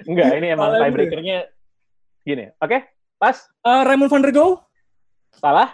[0.09, 1.47] Enggak, ini emang tiebreakernya
[2.25, 2.49] gini.
[2.59, 2.81] Oke, okay?
[3.25, 3.37] Pas.
[3.65, 4.61] Eh, Raymond van der Go?
[5.41, 5.73] Salah.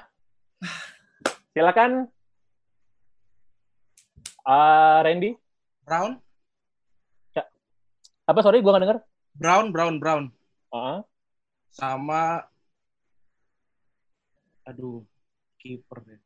[1.51, 2.07] Silakan.
[4.47, 5.35] Ah, Randy.
[5.83, 6.23] Brown,
[8.31, 8.99] Apa sorry, gua nggak denger.
[9.35, 10.23] Brown, Brown, Brown.
[10.71, 11.03] Ah,
[11.75, 12.47] Sama
[14.63, 15.03] aduh,
[15.59, 16.23] kiper deh.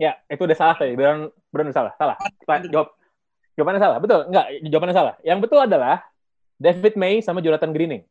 [0.00, 0.96] ya, itu udah salah tadi.
[0.96, 1.92] Brown, Brown udah salah.
[2.00, 2.16] Salah.
[2.72, 2.88] Jawab.
[3.52, 3.98] Jawabannya salah.
[4.00, 4.20] Betul.
[4.32, 5.14] Enggak, jawabannya salah.
[5.20, 5.96] Yang betul adalah
[6.56, 8.08] David May sama Jonathan Greening.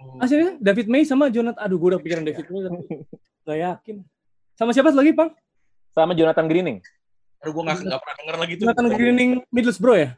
[0.00, 1.60] Oh, Aslinya David May sama Jonathan.
[1.60, 2.78] Aduh, gue udah pikiran David May tapi
[3.44, 3.96] gak yakin.
[4.56, 5.30] Sama siapa lagi, Pang?
[5.92, 6.78] Sama Jonathan Greening.
[7.40, 8.64] Aduh, gue nggak pernah denger lagi tuh.
[8.64, 10.10] Jonathan Greening Middlesbrough ya?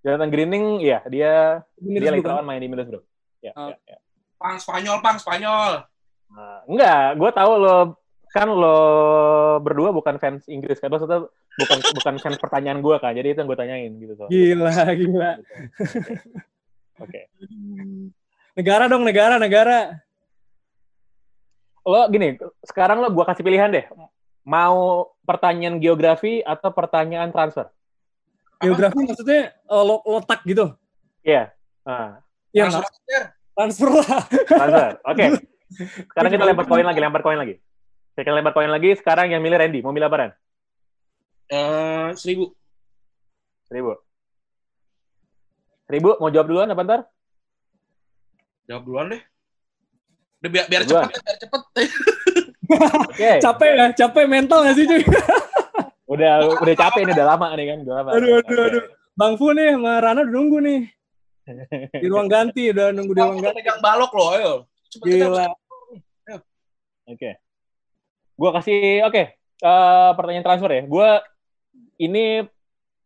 [0.00, 2.38] Jonathan Greening, ya, dia Di dia lagi kan?
[2.38, 3.04] lawan main di Middlesbrough.
[3.40, 3.72] Ya, Oh.
[3.72, 3.98] ya, ya.
[4.36, 5.72] Pang Spanyol, Pang Spanyol.
[6.30, 7.76] Nah, enggak, gue tahu lo
[8.28, 8.76] kan lo
[9.64, 11.24] berdua bukan fans Inggris kan, maksudnya
[11.56, 14.28] bukan bukan fans pertanyaan gue kan, jadi itu yang gue tanyain gitu so.
[14.28, 15.30] Gila, gila.
[17.00, 17.20] Oke.
[18.56, 20.00] Negara dong, negara, negara.
[21.84, 22.34] Lo gini,
[22.64, 23.84] sekarang lo gue kasih pilihan deh,
[24.42, 27.70] mau pertanyaan geografi atau pertanyaan transfer?
[28.58, 30.72] Geografi maksudnya eh, lo- letak gitu.
[31.22, 31.52] Iya.
[31.84, 33.22] Nah, Ya, Transfer nggak- akhir.
[33.52, 34.20] transfer lah.
[34.48, 34.90] transfer.
[35.04, 35.24] Oke.
[36.08, 37.54] Sekarang kita lempar koin lagi, lempar koin lagi.
[38.16, 38.96] Kita lempar koin lagi.
[38.96, 40.32] Sekarang yang milih Randy, mau milih apaan?
[41.46, 42.56] Eh, seribu.
[43.62, 43.92] Seribu.
[45.84, 47.00] Seribu, mau jawab duluan apa ntar?
[48.66, 49.22] Jawab duluan deh.
[50.42, 51.06] Udah biar, biar Duluan.
[51.08, 51.62] cepet, biar cepet.
[53.06, 53.30] Oke.
[53.46, 55.02] Capek ya, capek mental gak sih cuy?
[56.06, 58.10] Udah udah capek ini udah lama nih kan, udah lama.
[58.14, 58.84] Aduh, aduh, aduh.
[59.18, 60.80] Bang Fu nih sama Rana udah nunggu nih.
[62.02, 63.58] Di ruang ganti, udah nunggu di ruang ganti.
[63.58, 64.52] pegang balok loh, ayo.
[64.86, 65.46] Cepet kita Gila.
[67.10, 67.30] Oke.
[68.38, 69.22] Gua kasih oke.
[69.56, 70.82] eh, pertanyaan transfer ya.
[70.86, 71.18] Gua
[71.98, 72.46] ini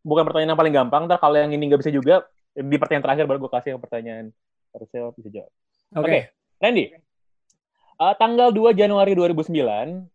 [0.04, 1.02] bukan pertanyaan yang paling gampang.
[1.08, 4.26] Ntar kalau yang ini nggak bisa juga di pertanyaan terakhir baru gue kasih yang pertanyaan
[4.74, 5.52] harusnya bisa jawab.
[5.96, 6.06] Oke.
[6.06, 6.20] Oke.
[6.60, 6.84] Randy.
[8.00, 10.08] eh, tanggal 2 Januari 2009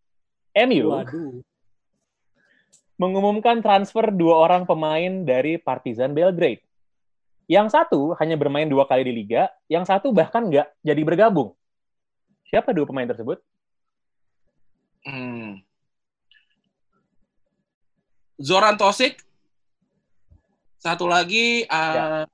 [0.56, 1.44] MU Waduh.
[2.96, 6.64] mengumumkan transfer dua orang pemain dari Partizan Belgrade.
[7.46, 11.54] Yang satu hanya bermain dua kali di liga, yang satu bahkan nggak jadi bergabung.
[12.50, 13.38] Siapa dua pemain tersebut?
[15.06, 15.62] Hmm.
[18.40, 19.20] Zoran Tosik.
[20.80, 22.26] Satu lagi uh,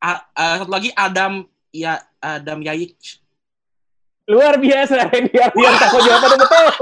[0.00, 2.96] a- uh, satu lagi Adam ya Adam Yayic.
[4.26, 6.66] Luar biasa, Randy Ardian takut jawabannya betul.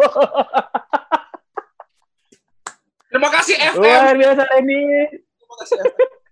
[3.12, 3.82] Terima kasih FM.
[3.84, 4.82] Luar biasa Randy.
[5.12, 6.08] Terima kasih FM.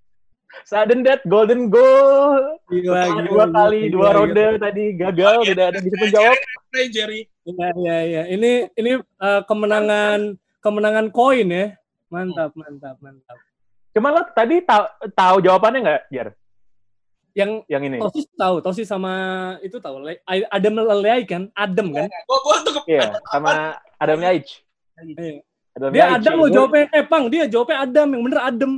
[0.62, 2.56] Sudden death, golden goal.
[2.70, 4.16] Gila, gila, dua gila, kali, gila, dua gila.
[4.16, 6.36] ronde tadi gagal, tidak ada yang bisa menjawab.
[6.88, 7.20] Jerry.
[7.44, 8.22] Iya, iya, iya.
[8.32, 10.20] Ini ini eh, kemenangan
[10.64, 11.76] kemenangan koin ya.
[12.08, 13.36] Mantap, mantap, mantap.
[13.92, 16.28] Cuma lo tadi tahu tahu jawabannya nggak, Jar?
[17.32, 17.96] Yang Yang ini.
[17.98, 19.12] Tosis tahu, Tosis sama
[19.60, 20.04] itu tahu.
[20.26, 21.48] Adam Leleai kan?
[21.52, 22.08] Adam kan?
[22.28, 24.60] Gua gua tuh ke Iya, sama Adam Yaich.
[25.00, 25.40] Iya.
[25.72, 26.14] Adam Dia Yaich.
[26.20, 26.84] Adam lo Gua- jawabnya.
[26.92, 28.08] Eh, Pang, dia jawabnya Adam.
[28.12, 28.72] Yang bener Adam.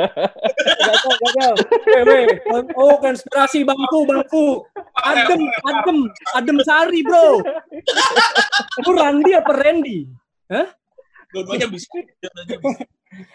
[0.84, 1.54] gagal, gagal.
[2.04, 2.26] Weh.
[2.76, 4.46] Oh, konspirasi bangku, bangku.
[5.00, 5.98] Adem, adem,
[6.36, 7.40] adem sari, bro.
[8.84, 10.04] Lu Randi apa Randy?
[10.44, 10.68] bisa.
[11.32, 11.88] Dua-duanya bisa.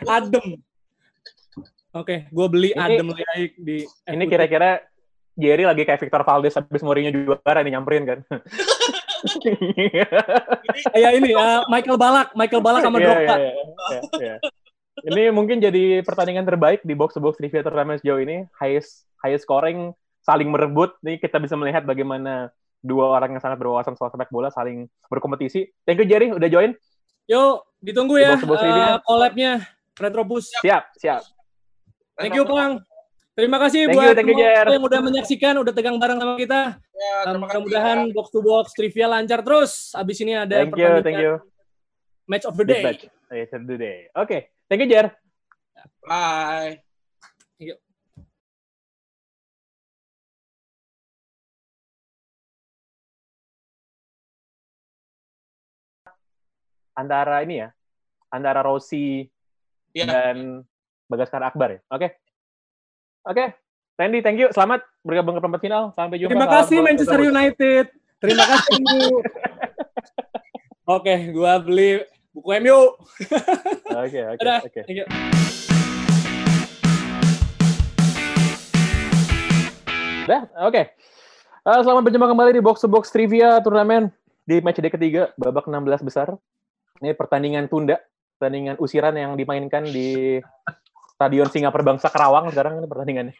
[0.05, 0.61] Adem.
[1.95, 4.83] Oke, gue beli Ini- Adem Liaik di Ini kira-kira
[5.35, 8.19] Jerry lagi kayak Victor Valdes habis Mourinho juara nih nyamperin kan.
[10.95, 13.35] ya ini eh, Michael Balak, Michael Balak sama Iya, Drogba.
[13.35, 14.35] iya, iya, iya.
[15.07, 18.47] Ini mungkin jadi pertandingan terbaik di box to box trivia turnamen sejauh ini.
[18.55, 19.91] Highest highest scoring,
[20.23, 20.95] saling merebut.
[21.03, 22.47] Nih kita bisa melihat bagaimana
[22.79, 25.67] dua orang yang sangat berwawasan soal sepak bola saling berkompetisi.
[25.83, 26.71] Thank you Jerry udah join.
[27.27, 28.87] Yuk, ditunggu Di ya ini ya.
[28.95, 29.51] eh, collab-nya
[29.95, 30.51] Retropus.
[30.63, 31.23] Siap, siap.
[32.15, 32.79] Thank you, Pang.
[33.35, 36.79] Terima kasih Thank buat you, thank you, yang udah menyaksikan, udah tegang bareng sama kita.
[36.79, 37.35] Ya.
[37.35, 39.91] Mudah-mudahan box to box trivia lancar terus.
[39.91, 41.33] Abis ini ada Thank you, thank you.
[42.31, 42.79] match of the day.
[42.79, 43.03] match.
[43.27, 44.07] Yes, of the day.
[44.15, 45.11] Oke, thank you Jer.
[46.07, 46.79] Bye.
[56.95, 57.69] Antara ini ya,
[58.31, 59.27] antara Rossi
[59.91, 60.07] Iya.
[60.07, 60.63] dan
[61.05, 61.79] Bagaskar Akbar ya.
[61.93, 62.17] Oke.
[63.25, 63.45] Oke.
[63.95, 64.49] Randy, thank you.
[64.51, 65.83] Selamat bergabung ke perempat final.
[65.93, 66.33] Sampai jumpa.
[66.33, 67.19] Terima kasih Manchester.
[67.21, 67.85] United.
[68.19, 68.81] Terima kasih.
[70.85, 72.03] Oke, gua beli
[72.33, 72.79] buku MU.
[73.95, 74.79] Oke, oke, oke.
[74.83, 75.07] Thank you.
[80.25, 80.81] Dah, oke.
[81.65, 84.09] Eh, selamat berjumpa kembali di Box to Box Trivia turnamen
[84.45, 86.33] di match day ketiga, babak 16 besar.
[87.01, 88.01] Ini pertandingan tunda,
[88.37, 90.41] pertandingan usiran yang dimainkan di
[91.15, 93.35] Stadion Singapura Bangsa Kerawang sekarang ini pertandingannya.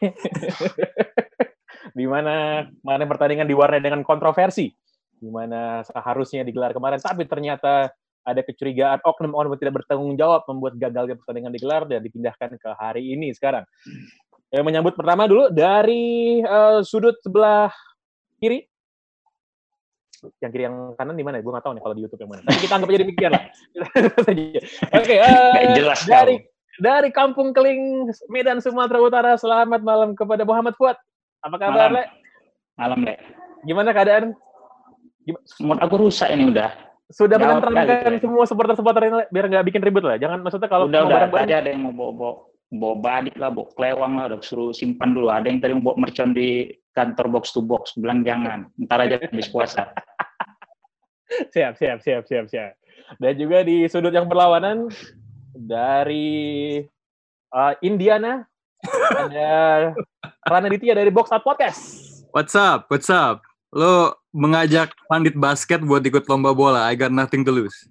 [1.96, 4.72] di mana mana pertandingan diwarnai dengan kontroversi,
[5.16, 7.92] di mana seharusnya digelar kemarin, tapi ternyata
[8.26, 13.30] ada kecurigaan oknum-oknum tidak bertanggung jawab membuat gagalnya pertandingan digelar dan dipindahkan ke hari ini
[13.36, 13.62] sekarang.
[14.50, 17.70] Yang menyambut pertama dulu dari eh, sudut sebelah
[18.40, 18.64] kiri.
[20.40, 21.44] Yang kiri yang kanan di mana?
[21.44, 22.42] Gue nggak tahu nih kalau di YouTube yang mana.
[22.48, 23.44] Tapi kita anggap aja demikian lah.
[24.98, 26.36] Oke, eh, Nggak jelas dari
[26.80, 29.32] dari Kampung Keling, Medan, Sumatera Utara.
[29.40, 30.96] Selamat malam kepada Muhammad Fuad.
[31.44, 31.92] Apa kabar, Malam.
[31.96, 32.04] Le?
[32.76, 33.14] Malam, Le.
[33.64, 34.24] Gimana keadaan?
[35.26, 36.70] Gim- Mood aku rusak ini udah.
[37.10, 38.18] Sudah Le.
[38.20, 39.26] semua supporter-supporter ini, Le?
[39.32, 40.16] biar nggak bikin ribut lah.
[40.20, 41.28] Jangan maksudnya kalau udah, udah.
[41.32, 42.32] Tadi ada yang mau bawa, bawa,
[42.76, 45.32] bawa badik lah, bawa kelewang lah, udah suruh simpan dulu.
[45.32, 47.96] Ada yang tadi mau bawa mercon di kantor box to box.
[47.96, 48.68] Bilang jangan.
[48.76, 49.88] Ntar aja habis puasa.
[51.26, 52.78] Siap, siap, siap, siap, siap.
[53.18, 54.86] Dan juga di sudut yang berlawanan
[55.56, 56.80] dari
[57.50, 58.44] uh, Indiana
[59.16, 59.50] ada
[60.46, 61.80] Rana Ditya dari Box Out Podcast.
[62.30, 62.86] What's up?
[62.92, 63.40] What's up?
[63.72, 66.86] Lo mengajak pandit basket buat ikut lomba bola.
[66.86, 67.88] I got nothing to lose.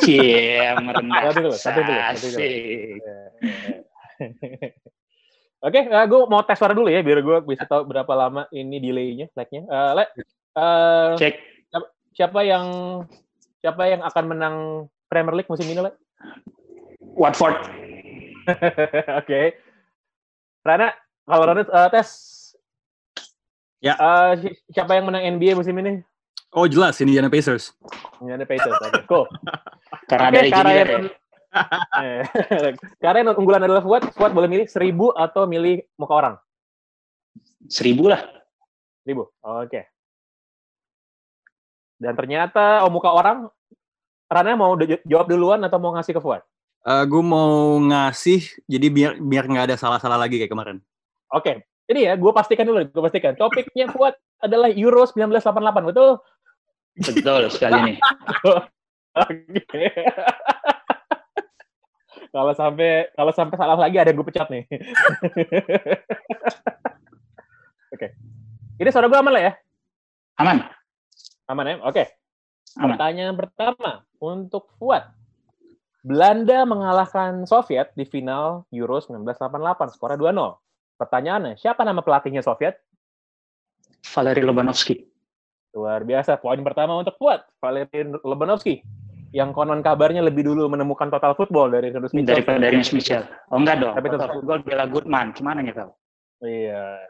[0.00, 1.30] Cie, merendah.
[1.30, 2.38] Satu dulu, satu dulu, satu dulu.
[2.40, 3.00] Asik.
[5.64, 9.32] Oke, gue mau tes suara dulu ya biar gue bisa tahu berapa lama ini delay-nya,
[9.32, 9.64] lag-nya.
[9.64, 10.04] Eh, Le,
[10.60, 11.34] eh, Cek.
[12.14, 12.64] siapa yang
[13.64, 14.56] siapa yang akan menang
[15.08, 15.92] Premier League musim ini, Le?
[17.14, 17.56] Watford.
[19.22, 19.40] Oke.
[20.66, 20.92] Rana,
[21.24, 22.08] kalau Rana eh, tes.
[23.80, 23.94] Ya.
[23.96, 26.02] Eh, si- siapa yang menang NBA musim ini?
[26.54, 27.74] Oh jelas, Indiana Pacers.
[28.22, 28.78] Indiana Pacers.
[28.78, 29.26] Oke, cool.
[30.10, 30.84] Karena Oke, ada izin karena ya.
[32.02, 36.34] Eh, karena yang unggulan adalah Fuad, Fuad boleh milih seribu atau milih muka orang?
[37.70, 38.26] Seribu lah.
[39.06, 39.30] Seribu.
[39.38, 39.86] Oke.
[41.94, 43.46] Dan ternyata, oh muka orang,
[44.26, 44.74] Rana mau
[45.06, 46.42] jawab duluan atau mau ngasih ke Fuad?
[46.84, 50.84] Gue Eh, mau ngasih, jadi biar biar nggak ada salah-salah lagi kayak kemarin.
[51.32, 51.64] Oke.
[51.84, 53.36] Ini ya, gue pastikan dulu, gue pastikan.
[53.36, 56.16] Topiknya Fuad adalah Euro 1988, betul?
[56.96, 57.96] Betul sekali nih.
[59.24, 59.84] Oke.
[62.34, 64.64] kalau sampai kalau sampai salah lagi ada yang gue pecat nih.
[67.94, 68.08] Oke.
[68.80, 69.52] Ini suara gue aman lah ya?
[70.40, 70.56] Aman.
[71.48, 71.76] Aman ya?
[71.84, 72.04] Oke.
[72.80, 72.96] Aman.
[72.96, 75.04] Pertanyaan pertama untuk Fuad.
[76.04, 81.00] Belanda mengalahkan Soviet di final Euro 1988, skornya 2-0.
[81.00, 82.76] Pertanyaannya, siapa nama pelatihnya Soviet?
[84.12, 85.00] Valery Lobanovsky.
[85.72, 86.36] Luar biasa.
[86.36, 88.84] Poin pertama untuk Fuad, Valery Lobanovsky.
[89.34, 92.38] Yang konon kabarnya lebih dulu menemukan total football dari Rinus Michel.
[92.38, 93.26] Daripada dari Miss Michel.
[93.50, 93.96] Oh enggak dong.
[93.98, 95.26] Tapi tetap- Total football Bella Goodman.
[95.34, 95.90] Gimana ya kau?
[96.44, 97.02] Iya.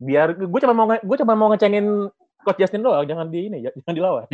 [0.00, 2.08] Biar gue cuma mau gue cuma mau ngecengin
[2.40, 4.24] Coach Justin doang, jangan di ini, jangan dilawan.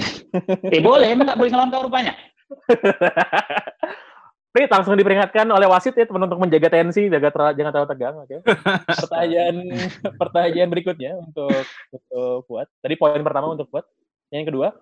[0.71, 2.15] Eh boleh, emang nggak boleh ngelawan kau rupanya.
[4.57, 8.15] Prit langsung diperingatkan oleh wasit ya teman untuk menjaga tensi, jaga ter- jangan terlalu tegang,
[8.25, 8.37] oke.
[9.05, 9.55] Pertanyaan
[10.17, 11.61] pertanyaan berikutnya untuk
[11.93, 12.65] untuk Fuad.
[12.81, 13.85] Tadi poin pertama untuk Fuad.
[14.33, 14.73] Yang kedua,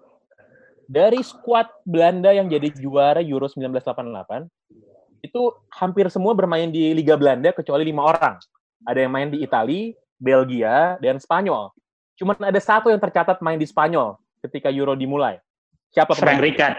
[0.87, 4.47] dari skuad Belanda yang jadi juara Euro 1988
[5.27, 5.43] itu
[5.75, 8.39] hampir semua bermain di Liga Belanda kecuali lima orang.
[8.87, 9.91] Ada yang main di Italia,
[10.21, 11.75] Belgia, dan Spanyol.
[12.15, 15.41] Cuman ada satu yang tercatat main di Spanyol ketika Euro dimulai.
[15.91, 16.47] Siapa Frank pemain?
[16.47, 16.79] Rijkaard.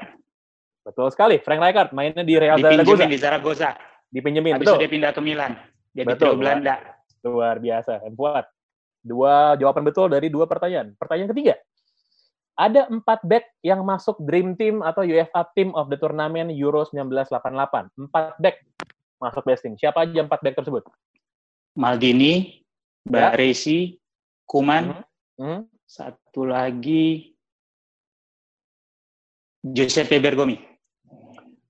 [0.85, 2.77] Betul sekali, Frank Rijkaard mainnya di Real Zaragoza.
[2.85, 3.69] Dipinjemin di Zaragoza.
[4.05, 4.77] Dipinjemin, Habis betul.
[4.79, 5.51] dia pindah ke Milan.
[5.91, 6.75] Dia Betul, Belanda.
[7.25, 8.45] Luar biasa, dan Fuad.
[9.01, 10.93] Dua jawaban betul dari dua pertanyaan.
[10.93, 11.57] Pertanyaan ketiga.
[12.55, 17.91] Ada empat back yang masuk Dream Team atau UEFA Team of the Tournament Euro 1988.
[17.97, 18.55] Empat back
[19.19, 19.73] masuk best team.
[19.75, 20.85] Siapa aja empat back tersebut?
[21.75, 22.61] Maldini,
[23.05, 23.33] Ya.
[23.33, 23.97] Baresi,
[24.45, 25.01] Kuman,
[25.37, 25.67] Hmm.
[25.85, 27.35] Satu lagi
[29.61, 30.74] Giuseppe Bergomi.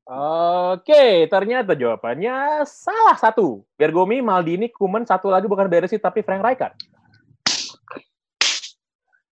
[0.05, 3.65] Oke, ternyata jawabannya salah satu.
[3.73, 6.77] Bergomi, Maldini, Kuman, satu lagi bukan Beresi tapi Frank Rijkaard.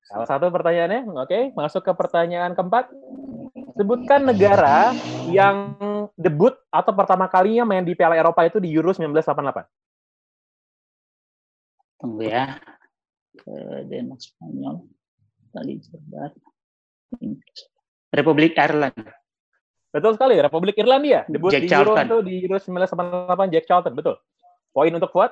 [0.10, 1.14] Salah satu pertanyaannya.
[1.14, 2.90] Oke, masuk ke pertanyaan keempat.
[3.78, 4.98] Sebutkan negara
[5.30, 5.78] yang
[6.18, 9.70] debut atau pertama kalinya main di Piala Eropa itu di Euro 1988.
[12.02, 12.58] Tunggu ya.
[13.46, 14.86] Eh, Denmark, Spanyol,
[15.50, 16.34] Italia, Jordan,
[17.22, 17.60] Inggris.
[18.14, 19.23] Republik Ireland.
[19.94, 21.22] Betul sekali, Republik Irlandia.
[21.30, 22.06] Debut Jack di Euro Charlton.
[22.10, 24.16] itu di Euro 1988 Jack Charlton, betul.
[24.74, 25.30] Poin untuk Fuad.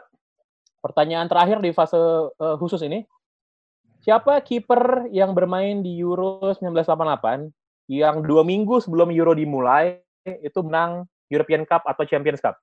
[0.86, 1.98] Pertanyaan terakhir di fase
[2.30, 3.02] eh, khusus ini.
[4.06, 7.50] Siapa kiper yang bermain di Euro 1988
[7.90, 12.58] yang dua minggu sebelum Euro dimulai itu menang European Cup atau Champions Cup?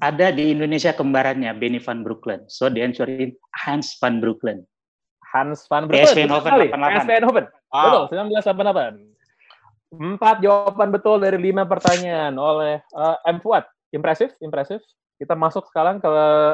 [0.00, 2.46] Ada di Indonesia kembarannya Benny van Broeklen.
[2.50, 4.64] So the answer is Hans van Broeklen.
[5.34, 6.26] Hans van PSV Breukelen.
[6.26, 6.66] betul Eindhoven, sekali.
[6.70, 6.90] 88.
[6.94, 7.46] PSV Eindhoven.
[7.70, 9.19] Betul, 1988.
[9.90, 13.42] Empat jawaban betul dari lima pertanyaan oleh eh, M.
[13.42, 13.66] Fuad.
[13.90, 14.78] Impresif, impresif.
[15.18, 16.10] Kita masuk sekarang ke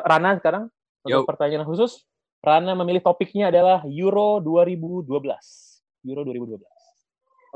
[0.09, 0.73] Rana sekarang.
[1.05, 1.29] Untuk Yo.
[1.29, 2.09] pertanyaan khusus.
[2.41, 5.09] Rana memilih topiknya adalah Euro 2012.
[6.09, 6.65] Euro 2012.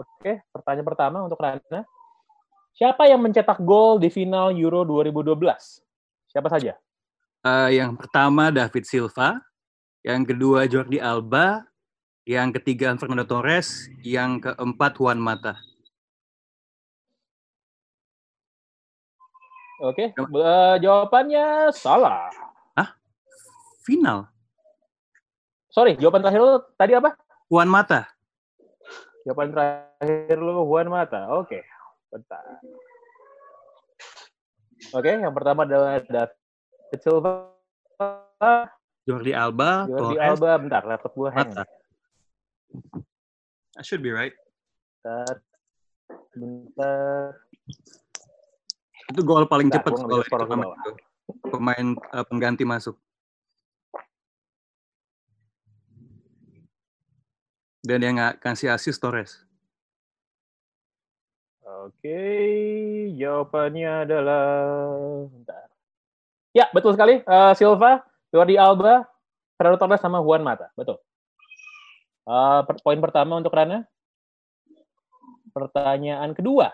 [0.00, 1.80] Oke, pertanyaan pertama untuk Rana.
[2.76, 5.36] Siapa yang mencetak gol di final Euro 2012?
[6.28, 6.76] Siapa saja?
[7.40, 9.40] Eh, yang pertama David Silva,
[10.04, 11.64] yang kedua Jordi Alba,
[12.28, 15.69] yang ketiga Fernando Torres, yang keempat Juan Mata.
[19.80, 22.28] Oke, eh, jawabannya salah.
[23.80, 24.28] Final.
[25.72, 27.16] Sorry, jawaban terakhir lu tadi apa?
[27.48, 28.04] Juan Mata.
[29.24, 31.32] Jawaban terakhir lu Juan Mata.
[31.32, 31.64] Oke,
[32.12, 32.44] bentar.
[34.92, 37.48] Oke, yang pertama adalah David Silva,
[39.08, 40.50] Jordi Alba, Jordi Torres, Alba.
[40.60, 41.56] Bentar, laptop gua hang.
[41.56, 41.64] Mata.
[43.80, 44.36] That should be right.
[45.00, 45.40] Bentar.
[46.36, 47.32] Bentar.
[49.10, 50.90] Itu gol paling Bentar, cepat skor itu.
[51.50, 52.94] Pemain eh, pengganti masuk.
[57.82, 59.42] Dan yang nggak kasih asis Torres.
[61.64, 62.22] Oke,
[63.18, 64.46] jawabannya adalah
[65.26, 65.66] bentar.
[66.54, 67.22] Ya, betul sekali.
[67.24, 69.06] Eh, Silva, Jordi Alba,
[69.58, 70.70] Fernando Torres sama Juan Mata.
[70.78, 71.02] Betul.
[72.30, 73.82] Per- poin pertama untuk Rana.
[75.50, 76.70] Pertanyaan kedua.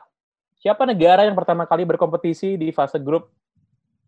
[0.66, 3.30] Siapa negara yang pertama kali berkompetisi di fase grup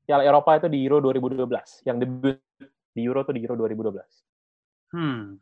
[0.03, 1.87] Piala Eropa itu di Euro 2012?
[1.87, 2.35] Yang debut
[2.91, 4.03] di Euro itu di Euro 2012.
[4.91, 5.39] Hmm.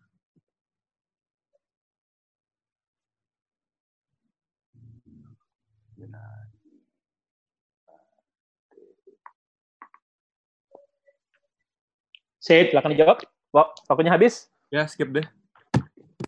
[12.44, 12.76] Sip.
[12.76, 13.18] Silakan dijawab.
[13.56, 14.52] Wak- Waktunya habis.
[14.68, 15.24] Ya, skip deh.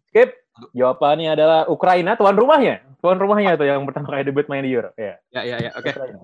[0.08, 0.32] Skip.
[0.74, 2.82] Jawabannya adalah Ukraina, tuan rumahnya.
[2.98, 4.90] Tuan rumahnya itu yang pertama kali debut main di Euro.
[4.98, 5.18] Ya.
[5.30, 5.70] Ya, ya, ya.
[5.78, 5.90] Oke.
[5.94, 6.18] Ukraina.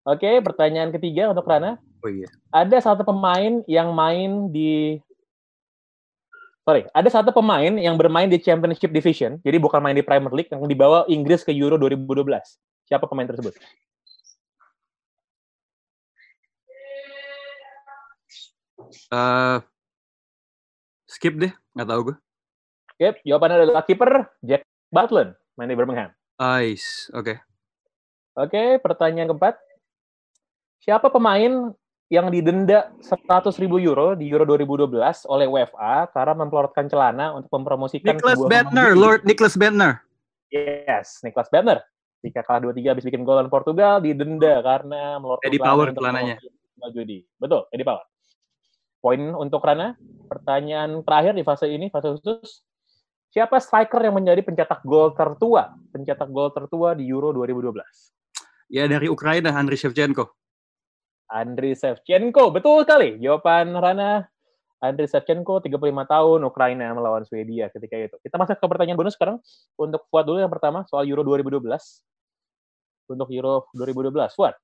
[0.00, 1.76] Oke, pertanyaan ketiga untuk Rana.
[2.00, 2.28] Oh iya.
[2.48, 4.96] Ada satu pemain yang main di
[6.60, 10.52] Sorry, ada satu pemain yang bermain di Championship Division, jadi bukan main di Premier League,
[10.52, 12.30] yang dibawa Inggris ke Euro 2012.
[12.86, 13.56] Siapa pemain tersebut?
[19.10, 19.58] Eh,
[21.10, 21.52] skip deh.
[21.74, 22.16] Nggak tahu gue.
[23.00, 24.60] Oke, jawabannya adalah kiper Jack
[24.92, 26.12] Butland, main di Birmingham.
[26.60, 27.08] Ice.
[27.16, 27.40] Oke.
[28.36, 29.56] Oke, pertanyaan keempat.
[30.84, 31.72] Siapa pemain
[32.12, 38.20] yang didenda 100 ribu euro di Euro 2012 oleh UEFA karena memplorotkan celana untuk mempromosikan
[38.20, 40.04] Nicholas Bentner, Lord Nicholas Bentner.
[40.52, 41.80] Yes, Niklas Bentner.
[42.20, 46.36] Jika kalah 2-3 habis bikin gol lawan Portugal, didenda karena melorotkan Eddie Power celananya.
[46.92, 47.24] judi.
[47.40, 48.04] Betul, Eddie Power.
[49.00, 49.96] Poin untuk Rana.
[50.28, 52.60] Pertanyaan terakhir di fase ini, fase khusus.
[53.30, 55.70] Siapa striker yang menjadi pencetak gol tertua?
[55.94, 57.78] Pencetak gol tertua di Euro 2012.
[58.66, 60.34] Ya dari Ukraina, Andriy Shevchenko.
[61.30, 63.22] Andriy Shevchenko, betul sekali.
[63.22, 64.26] Jawaban Rana,
[64.82, 65.78] Andriy Shevchenko, 35
[66.10, 68.18] tahun, Ukraina melawan Swedia ketika itu.
[68.18, 69.38] Kita masuk ke pertanyaan bonus sekarang.
[69.78, 71.70] Untuk Fuad dulu yang pertama, soal Euro 2012.
[73.14, 74.58] Untuk Euro 2012, Fuad.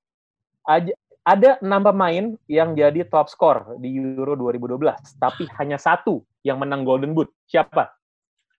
[1.26, 6.86] Ada enam pemain yang jadi top skor di Euro 2012, tapi hanya satu yang menang
[6.86, 7.30] Golden Boot.
[7.46, 7.95] Siapa?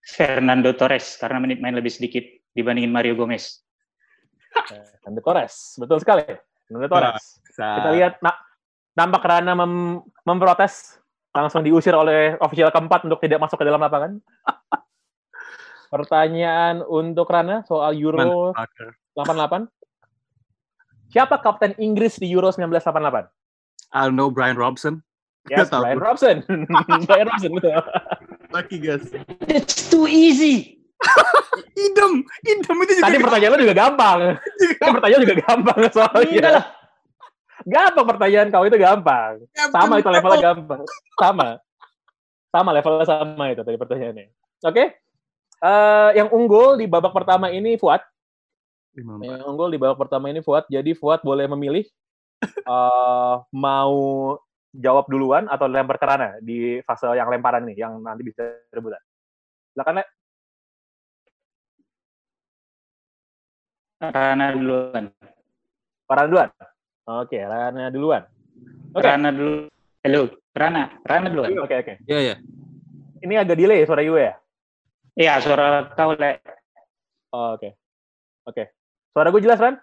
[0.07, 2.23] Fernando Torres karena menit main lebih sedikit
[2.55, 3.59] dibandingin Mario Gomez.
[5.03, 5.75] Fernando Torres.
[5.75, 6.23] Betul sekali.
[6.67, 7.43] Fernando Torres.
[7.51, 8.39] Kita lihat na-
[8.95, 10.97] nampak Rana mem- memprotes
[11.35, 14.17] langsung diusir oleh official keempat untuk tidak masuk ke dalam lapangan.
[15.93, 18.89] Pertanyaan untuk Rana soal Euro Motherfucker.
[19.15, 19.67] 88.
[21.07, 23.31] Siapa kapten Inggris di Euro 1988?
[23.95, 24.99] I don't know Brian Robson.
[25.47, 25.67] Yes.
[25.71, 26.43] Brian Robson.
[27.07, 27.71] Brian Robson betul.
[28.57, 29.05] Lucky guys.
[29.45, 30.81] It's too easy.
[31.77, 33.05] Idem, idem itu juga.
[33.05, 34.19] Tadi pertanyaan lo juga gampang.
[34.81, 36.41] Tadi pertanyaan juga gampang Enggak soalnya.
[36.41, 36.65] lah.
[37.69, 39.33] Gampang pertanyaan kau itu gampang.
[39.53, 40.81] Sama itu levelnya gampang.
[41.21, 41.49] Sama.
[42.49, 44.25] Sama levelnya sama itu tadi pertanyaannya.
[44.65, 44.83] Oke.
[45.57, 48.01] Eh, yang unggul di babak pertama ini Fuad.
[48.97, 50.65] Yang unggul di babak pertama ini Fuad.
[50.65, 51.85] Jadi Fuad boleh memilih
[52.41, 53.97] eh mau
[54.77, 59.01] jawab duluan atau lempar ke Rana di fase yang lemparan nih, yang nanti bisa rebutan.
[59.73, 60.05] Silakan, Le.
[63.97, 65.05] Rana duluan.
[66.05, 66.49] Rana duluan.
[67.09, 68.23] Oke, Rana duluan.
[68.93, 69.05] Oke.
[69.09, 69.65] Rana dulu.
[70.05, 70.21] Halo,
[70.53, 70.83] Rana.
[71.01, 71.49] Rana duluan.
[71.57, 71.93] Oke, oke.
[72.05, 72.35] Iya, iya.
[73.25, 74.35] Ini agak delay suara gue ya?
[75.17, 76.37] Iya, suara kau, Le.
[77.33, 77.73] Oh, Oke.
[78.45, 78.63] Oke.
[79.09, 79.75] Suara gue jelas, Ran?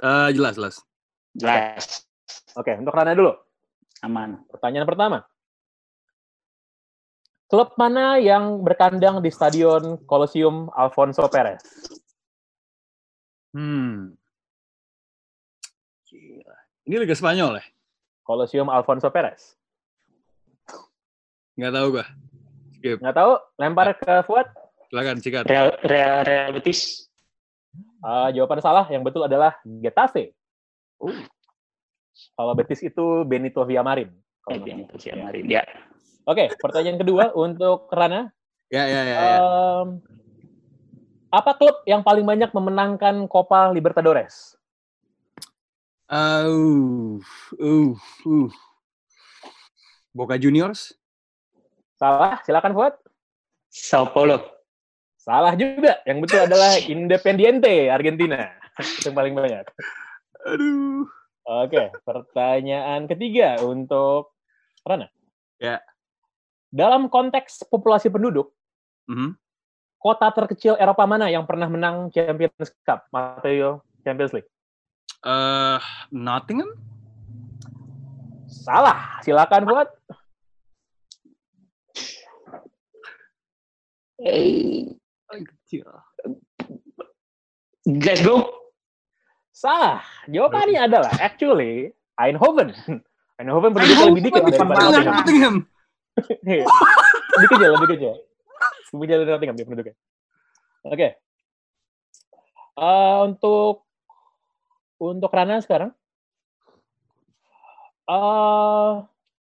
[0.00, 0.74] Eh, jelas, jelas.
[1.36, 2.08] Jelas.
[2.56, 3.36] Oke, untuk Rana dulu.
[4.02, 4.42] Aman.
[4.50, 5.18] Pertanyaan pertama.
[7.46, 11.62] Klub mana yang berkandang di Stadion Colosseum Alfonso Perez?
[13.52, 14.16] Hmm.
[16.08, 16.56] Gila.
[16.88, 17.64] Ini Liga Spanyol ya?
[18.24, 19.54] Colosseum Alfonso Perez.
[21.60, 22.06] Nggak tahu gua.
[22.80, 22.98] Skip.
[23.04, 23.32] Nggak tahu?
[23.60, 24.48] Lempar ke Fuad?
[24.88, 25.44] Silakan, sikat.
[25.44, 27.06] Real, Real, Real Betis.
[28.00, 28.88] Ah, jawaban salah.
[28.88, 30.32] Yang betul adalah Getafe.
[32.36, 34.10] Kalau Betis itu Benito Villamarin.
[34.50, 35.44] Eh, Kalau Benito Villamarin.
[35.48, 35.62] Ya.
[36.22, 38.30] Oke, pertanyaan kedua untuk Rana.
[38.70, 39.14] Ya, ya, ya.
[39.14, 39.38] Eh, ya.
[39.42, 39.88] Em,
[41.32, 44.54] apa klub yang paling banyak memenangkan Copa Libertadores?
[46.12, 47.16] Uh,
[47.56, 47.96] uh,
[48.28, 48.48] uh.
[50.12, 50.92] Boca Juniors?
[51.96, 52.94] Salah, silakan Fuad.
[53.72, 54.44] Sao Paulo.
[55.16, 56.04] Salah juga.
[56.04, 58.52] Yang betul adalah Independiente Argentina.
[59.00, 59.64] Yang paling banyak.
[60.44, 61.08] Aduh.
[61.42, 64.30] Oke, pertanyaan ketiga untuk
[64.86, 65.10] Rana.
[65.58, 65.82] Ya.
[66.70, 68.54] Dalam konteks populasi penduduk,
[69.10, 69.34] Mhm.
[69.98, 74.50] kota terkecil Eropa mana yang pernah menang Champions Cup, Matteo Champions League?
[75.22, 75.78] Eh,
[76.14, 76.74] Nottingham?
[78.46, 79.18] Salah.
[79.26, 79.88] Silakan buat.
[84.22, 84.94] Eh,
[85.26, 85.88] Kecil.
[87.82, 88.61] Glasgow.
[89.52, 90.00] Salah.
[90.26, 92.72] Jawabannya adalah actually Eindhoven.
[93.38, 95.56] Eindhoven penduduknya lebih dikit daripada Nottingham.
[97.32, 98.12] Lebih kecil, lebih kecil.
[98.92, 99.96] Lebih kecil dari Nottingham dia penduduknya.
[100.84, 101.08] Oke.
[102.72, 103.88] Eh, untuk
[104.96, 105.96] untuk Rana sekarang,
[108.04, 108.92] eh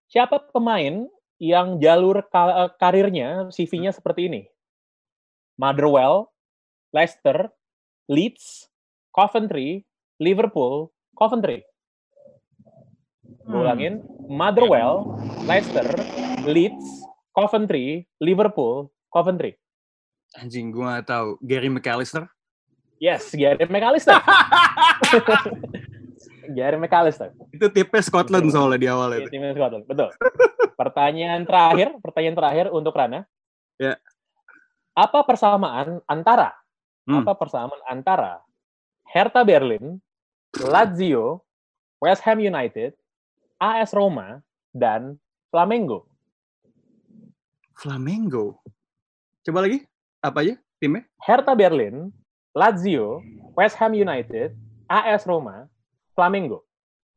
[0.07, 1.11] siapa pemain
[1.43, 4.43] yang jalur ka- eh, karirnya CV-nya seperti ini?
[5.59, 6.31] Motherwell,
[6.95, 7.51] Leicester,
[8.07, 8.71] Leeds,
[9.11, 9.83] Coventry,
[10.21, 11.65] Liverpool, Coventry.
[13.49, 15.89] Gue ulangin, Motherwell, Leicester,
[16.45, 19.57] Leeds, Coventry, Liverpool, Coventry.
[20.39, 21.29] Anjing, gua nggak tahu.
[21.43, 22.29] Gary McAllister?
[23.01, 24.15] Yes, Gary McAllister.
[26.57, 27.33] Gary McAllister.
[27.51, 29.33] Itu tipnya Scotland soalnya di awal Iya, itu.
[29.33, 30.09] Tim Scotland, betul.
[30.77, 33.27] Pertanyaan terakhir, pertanyaan terakhir untuk Rana.
[33.81, 33.97] Ya.
[34.95, 36.53] Apa persamaan antara
[37.09, 37.25] Hmm.
[37.25, 38.45] apa persamaan antara
[39.09, 39.99] Hertha Berlin,
[40.59, 41.47] Lazio,
[42.03, 42.99] West Ham United,
[43.63, 44.43] AS Roma,
[44.75, 45.15] dan
[45.55, 46.11] Flamengo?
[47.79, 48.61] Flamengo.
[49.47, 49.87] Coba lagi.
[50.21, 51.05] Apa aja timnya?
[51.25, 52.13] Hertha Berlin,
[52.53, 53.25] Lazio,
[53.57, 54.53] West Ham United,
[54.89, 55.69] AS Roma,
[56.13, 56.65] Flamengo.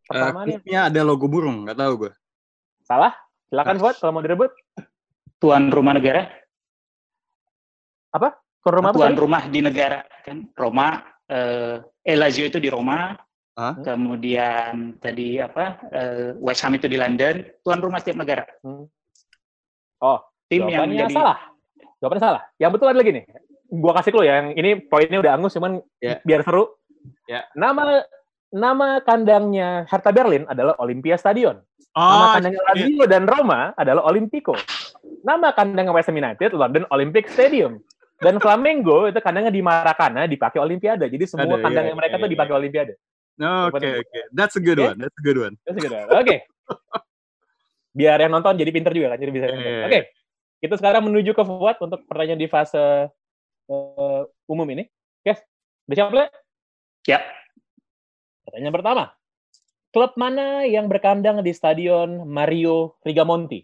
[0.07, 2.11] Eh, Persamaannya klubnya ada logo burung, nggak tahu gue.
[2.83, 3.15] salah?
[3.47, 4.51] Silakan buat kalau mau direbut.
[5.39, 6.27] Tuan rumah negara.
[8.63, 10.03] Tuan rumah apa Tuan rumah di negara.
[10.23, 10.99] Kan Roma.
[11.27, 13.15] Eh, eh, Lazio itu di Roma.
[13.53, 13.77] Hah?
[13.85, 15.77] Kemudian tadi apa?
[15.93, 17.45] Eh, West Ham itu di London.
[17.61, 18.49] Tuan rumah setiap negara.
[18.65, 18.89] Hmm.
[20.01, 20.19] Oh,
[20.49, 21.37] Tim yang jadi salah.
[22.01, 22.41] Jawabannya salah.
[22.57, 23.21] Yang betul adalah gini.
[23.69, 24.33] Gua kasih clue ya.
[24.41, 26.17] Yang ini poinnya udah angus, cuman Ya.
[26.25, 26.73] biar seru.
[27.29, 27.45] Ya.
[27.53, 28.03] Nama
[28.53, 31.61] nama kandangnya Hertha Berlin adalah Olympia Stadion.
[31.93, 34.57] Nama Oh, kandangnya Lazio dan Roma adalah Olimpico.
[35.21, 37.77] Nama kandangnya West Ham United London Olympic Stadium.
[38.17, 41.05] Dan Flamengo itu kandangnya di Maracana dipakai Olimpiade.
[41.11, 42.93] Jadi semua Ada, iya, kandangnya mereka iya, tuh dipakai Olimpiade.
[43.41, 44.19] Oke, oke.
[44.29, 44.93] That's a good Oke.
[44.93, 44.97] one.
[45.01, 45.55] That's a good one.
[45.65, 45.93] That's good.
[45.93, 46.35] Oke.
[47.97, 49.45] Biar yang nonton jadi pinter juga kan, jadi bisa.
[49.49, 49.85] Iya.
[49.89, 49.99] Oke.
[50.63, 53.09] Kita sekarang menuju ke Fuad untuk pertanyaan di fase
[53.69, 54.85] eh, umum ini.
[55.25, 55.41] Guys,
[55.89, 56.25] udah siap, Le?
[57.09, 57.19] Ya.
[58.47, 59.03] Pertanyaan pertama.
[59.93, 63.61] Klub mana yang berkandang di Stadion Mario Rigamonti?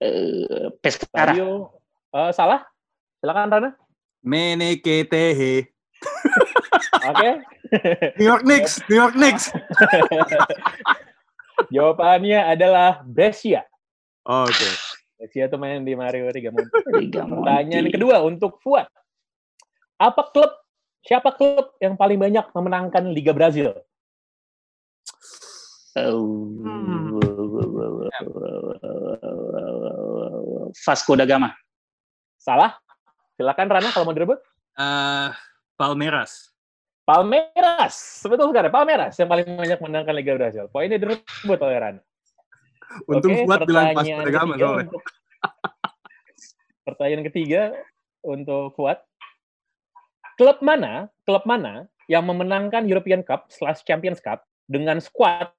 [0.00, 1.34] eh, Pescara.
[1.34, 1.77] Mario
[2.14, 2.64] eh, salah?
[3.18, 3.70] Silakan Rana.
[4.22, 5.68] Meneketehe.
[7.08, 7.30] Oke.
[8.18, 9.52] New York Knicks, New York Knicks.
[11.68, 13.66] Jawabannya adalah Brescia.
[14.24, 14.68] Oh, Oke.
[15.18, 16.70] Brescia tuh main di Mario Rigamonti.
[16.94, 18.86] Liga Pertanyaan kedua untuk Fuad.
[19.98, 20.54] Apa klub,
[21.02, 23.74] siapa klub yang paling banyak memenangkan Liga Brazil?
[25.98, 26.54] Oh.
[30.86, 31.50] Vasco da Gama.
[32.48, 32.72] Salah?
[33.36, 34.40] Silakan Rana kalau mau direbut.
[34.80, 35.28] Eh,
[35.76, 36.56] Palmeiras.
[37.04, 38.24] Palmeiras.
[38.24, 40.64] Betul sekali, Palmeiras yang paling banyak memenangkan Liga Brazil.
[40.72, 42.00] Poinnya direbut oleh Rana.
[43.04, 44.88] Untung Oke, Fuad bilang pas ketiga soalnya.
[44.88, 45.04] untuk-
[46.88, 47.62] Pertanyaan ketiga
[48.24, 48.96] untuk Fuad.
[50.40, 55.52] Klub mana, klub mana yang memenangkan European Cup slash Champions Cup dengan squad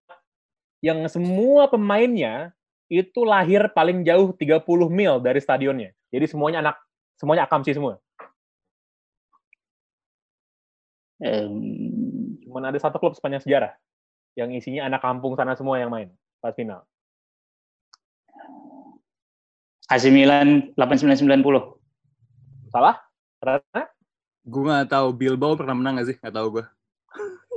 [0.82, 2.50] yang semua pemainnya
[2.90, 5.94] itu lahir paling jauh 30 mil dari stadionnya.
[6.10, 6.76] Jadi semuanya anak
[7.18, 8.02] semuanya akamsi semua.
[11.20, 11.54] Em,
[12.50, 13.78] Cuman ada satu klub sepanjang sejarah
[14.34, 16.10] yang isinya anak kampung sana semua yang main
[16.42, 16.82] pas final.
[19.86, 21.78] AC Milan 8990.
[22.74, 22.98] Salah?
[23.38, 23.84] Rana?
[24.50, 26.18] Gue nggak tahu Bilbao pernah menang nggak sih?
[26.18, 26.66] Nggak tahu gue.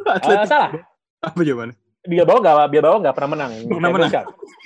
[0.03, 0.71] Eh, salah.
[1.25, 1.77] Apa jawabannya?
[2.05, 3.53] Bilbao nggak Bilbao nggak pernah menang.
[3.65, 4.13] Pernah menang.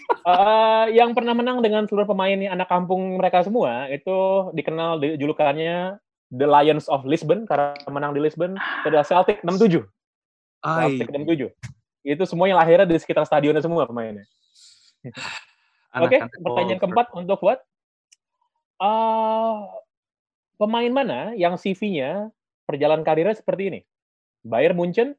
[0.07, 5.99] Eh, yang pernah menang dengan seluruh pemain anak kampung mereka semua itu dikenal di julukannya
[6.35, 9.87] The Lions of Lisbon karena menang di Lisbon adalah Celtic 67.
[10.67, 11.55] Ai, Celtic 67.
[12.03, 14.27] Itu semuanya lahirnya di sekitar stadionnya semua pemainnya.
[16.03, 17.59] Oke, anak-anak pertanyaan keempat untuk Fuad.
[18.83, 19.57] Eh,
[20.59, 22.35] pemain mana yang CV-nya
[22.67, 23.81] perjalanan karirnya seperti ini?
[24.43, 25.15] Bayern Munchen,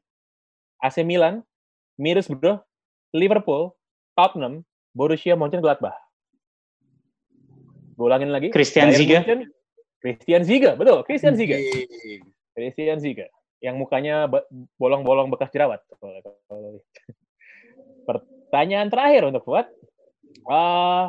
[0.84, 1.40] AC Milan,
[1.96, 2.60] Middlesbrough,
[3.16, 3.72] Liverpool,
[4.12, 5.96] Tottenham, Borussia Mönchengladbach.
[7.98, 8.54] Gue ulangin lagi.
[8.54, 9.18] Christian Bayern Ziga.
[9.98, 11.02] Christian Ziga, betul.
[11.02, 11.58] Christian Ziga.
[12.54, 13.26] Christian Ziga.
[13.58, 14.30] Yang mukanya
[14.78, 15.82] bolong-bolong bekas jerawat.
[18.06, 19.66] Pertanyaan terakhir untuk Fuad.
[20.28, 21.04] Eh,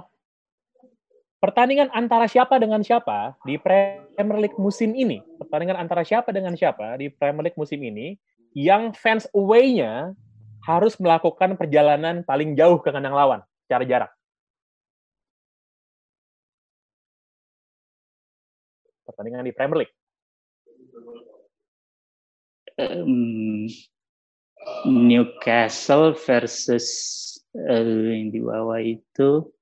[1.37, 5.21] pertandingan antara siapa dengan siapa di Premier League musim ini?
[5.37, 8.17] Pertandingan antara siapa dengan siapa di Premier League musim ini
[8.57, 10.17] yang fans away-nya
[10.65, 14.11] harus melakukan perjalanan paling jauh ke kandang lawan secara jarak?
[19.05, 19.95] Pertandingan di Premier League.
[22.81, 23.69] Em,
[24.89, 26.87] Newcastle versus
[27.53, 29.53] eh, yang di bawah itu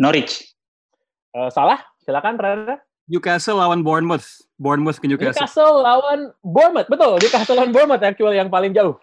[0.00, 0.56] Norwich.
[1.36, 1.84] Eh, salah?
[2.00, 2.80] Silakan, Rara.
[3.04, 4.24] Newcastle lawan Bournemouth.
[4.56, 5.44] Bournemouth ke Newcastle.
[5.44, 7.20] Newcastle lawan Bournemouth, betul.
[7.20, 8.96] Newcastle lawan Bournemouth actual yang paling jauh.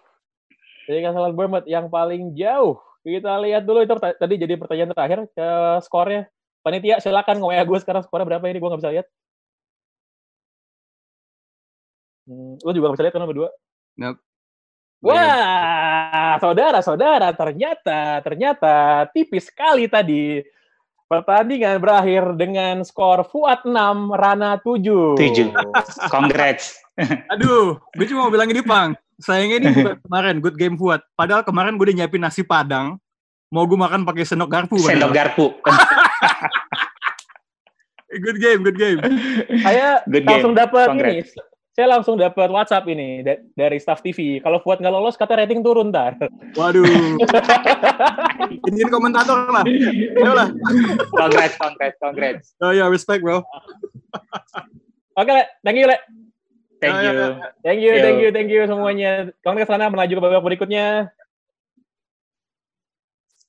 [0.90, 2.82] Newcastle lawan Bournemouth yang paling jauh.
[3.04, 5.48] Kita lihat dulu itu tadi jadi pertanyaan terakhir ke
[5.84, 6.24] skornya.
[6.64, 9.06] Panitia silakan nge-WA gue sekarang skornya berapa ini gue nggak bisa lihat.
[12.24, 13.50] Hmm, lu juga nggak bisa lihat kan berdua?
[14.00, 14.18] Nope.
[15.04, 20.40] Wah, saudara-saudara, ternyata ternyata tipis sekali tadi.
[21.04, 23.76] Pertandingan berakhir dengan skor Fuad 6,
[24.16, 25.20] Rana 7.
[25.20, 25.52] Tujuh.
[26.08, 26.80] Congrats.
[27.28, 28.96] Aduh, gue cuma mau bilang ini, Pang.
[29.16, 31.02] Sayangnya ini bukan kemarin, good game Fuad.
[31.14, 32.98] Padahal kemarin gue udah nyiapin nasi padang.
[33.48, 34.74] Mau gue makan pakai sendok garpu.
[34.76, 35.14] Sendok padahal.
[35.14, 35.46] garpu.
[38.14, 39.02] Good game, good game.
[39.58, 40.62] saya Good langsung game.
[40.62, 41.34] dapat Congrats.
[41.34, 41.42] ini
[41.74, 45.66] saya langsung dapat WhatsApp ini da- dari staff TV kalau Fuad nggak lolos kata rating
[45.66, 46.14] turun ntar
[46.54, 46.86] Waduh.
[48.70, 49.66] Ini komentator lah.
[50.14, 50.46] Lah.
[51.10, 52.46] Congrats, congrats, congrats.
[52.62, 53.42] Oh ya, respect bro.
[55.14, 55.42] oke Le.
[55.66, 55.98] thank you Le.
[56.84, 57.28] Thank Ya, ya, you.
[57.64, 58.02] thank you Yo.
[58.04, 59.10] thank you thank you semuanya.
[59.40, 61.08] Kongres sana melaju ke babak berikutnya.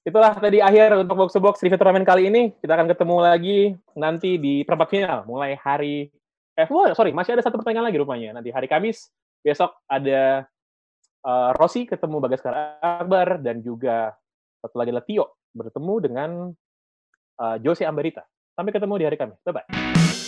[0.05, 2.53] Itulah tadi akhir untuk box to box review turnamen kali ini.
[2.61, 3.59] Kita akan ketemu lagi
[3.97, 6.07] nanti di perempat final mulai hari
[6.55, 8.31] eh wah, sorry masih ada satu pertandingan lagi rupanya.
[8.39, 9.11] Nanti hari Kamis
[9.43, 10.47] besok ada
[11.25, 14.15] eh, Rossi ketemu Bagaskar Akbar dan juga
[14.63, 16.29] satu lagi adalah Tio bertemu dengan
[17.41, 18.23] eh, Jose Amberita
[18.55, 19.41] sampai ketemu di hari Kamis.
[19.43, 20.24] Bye bye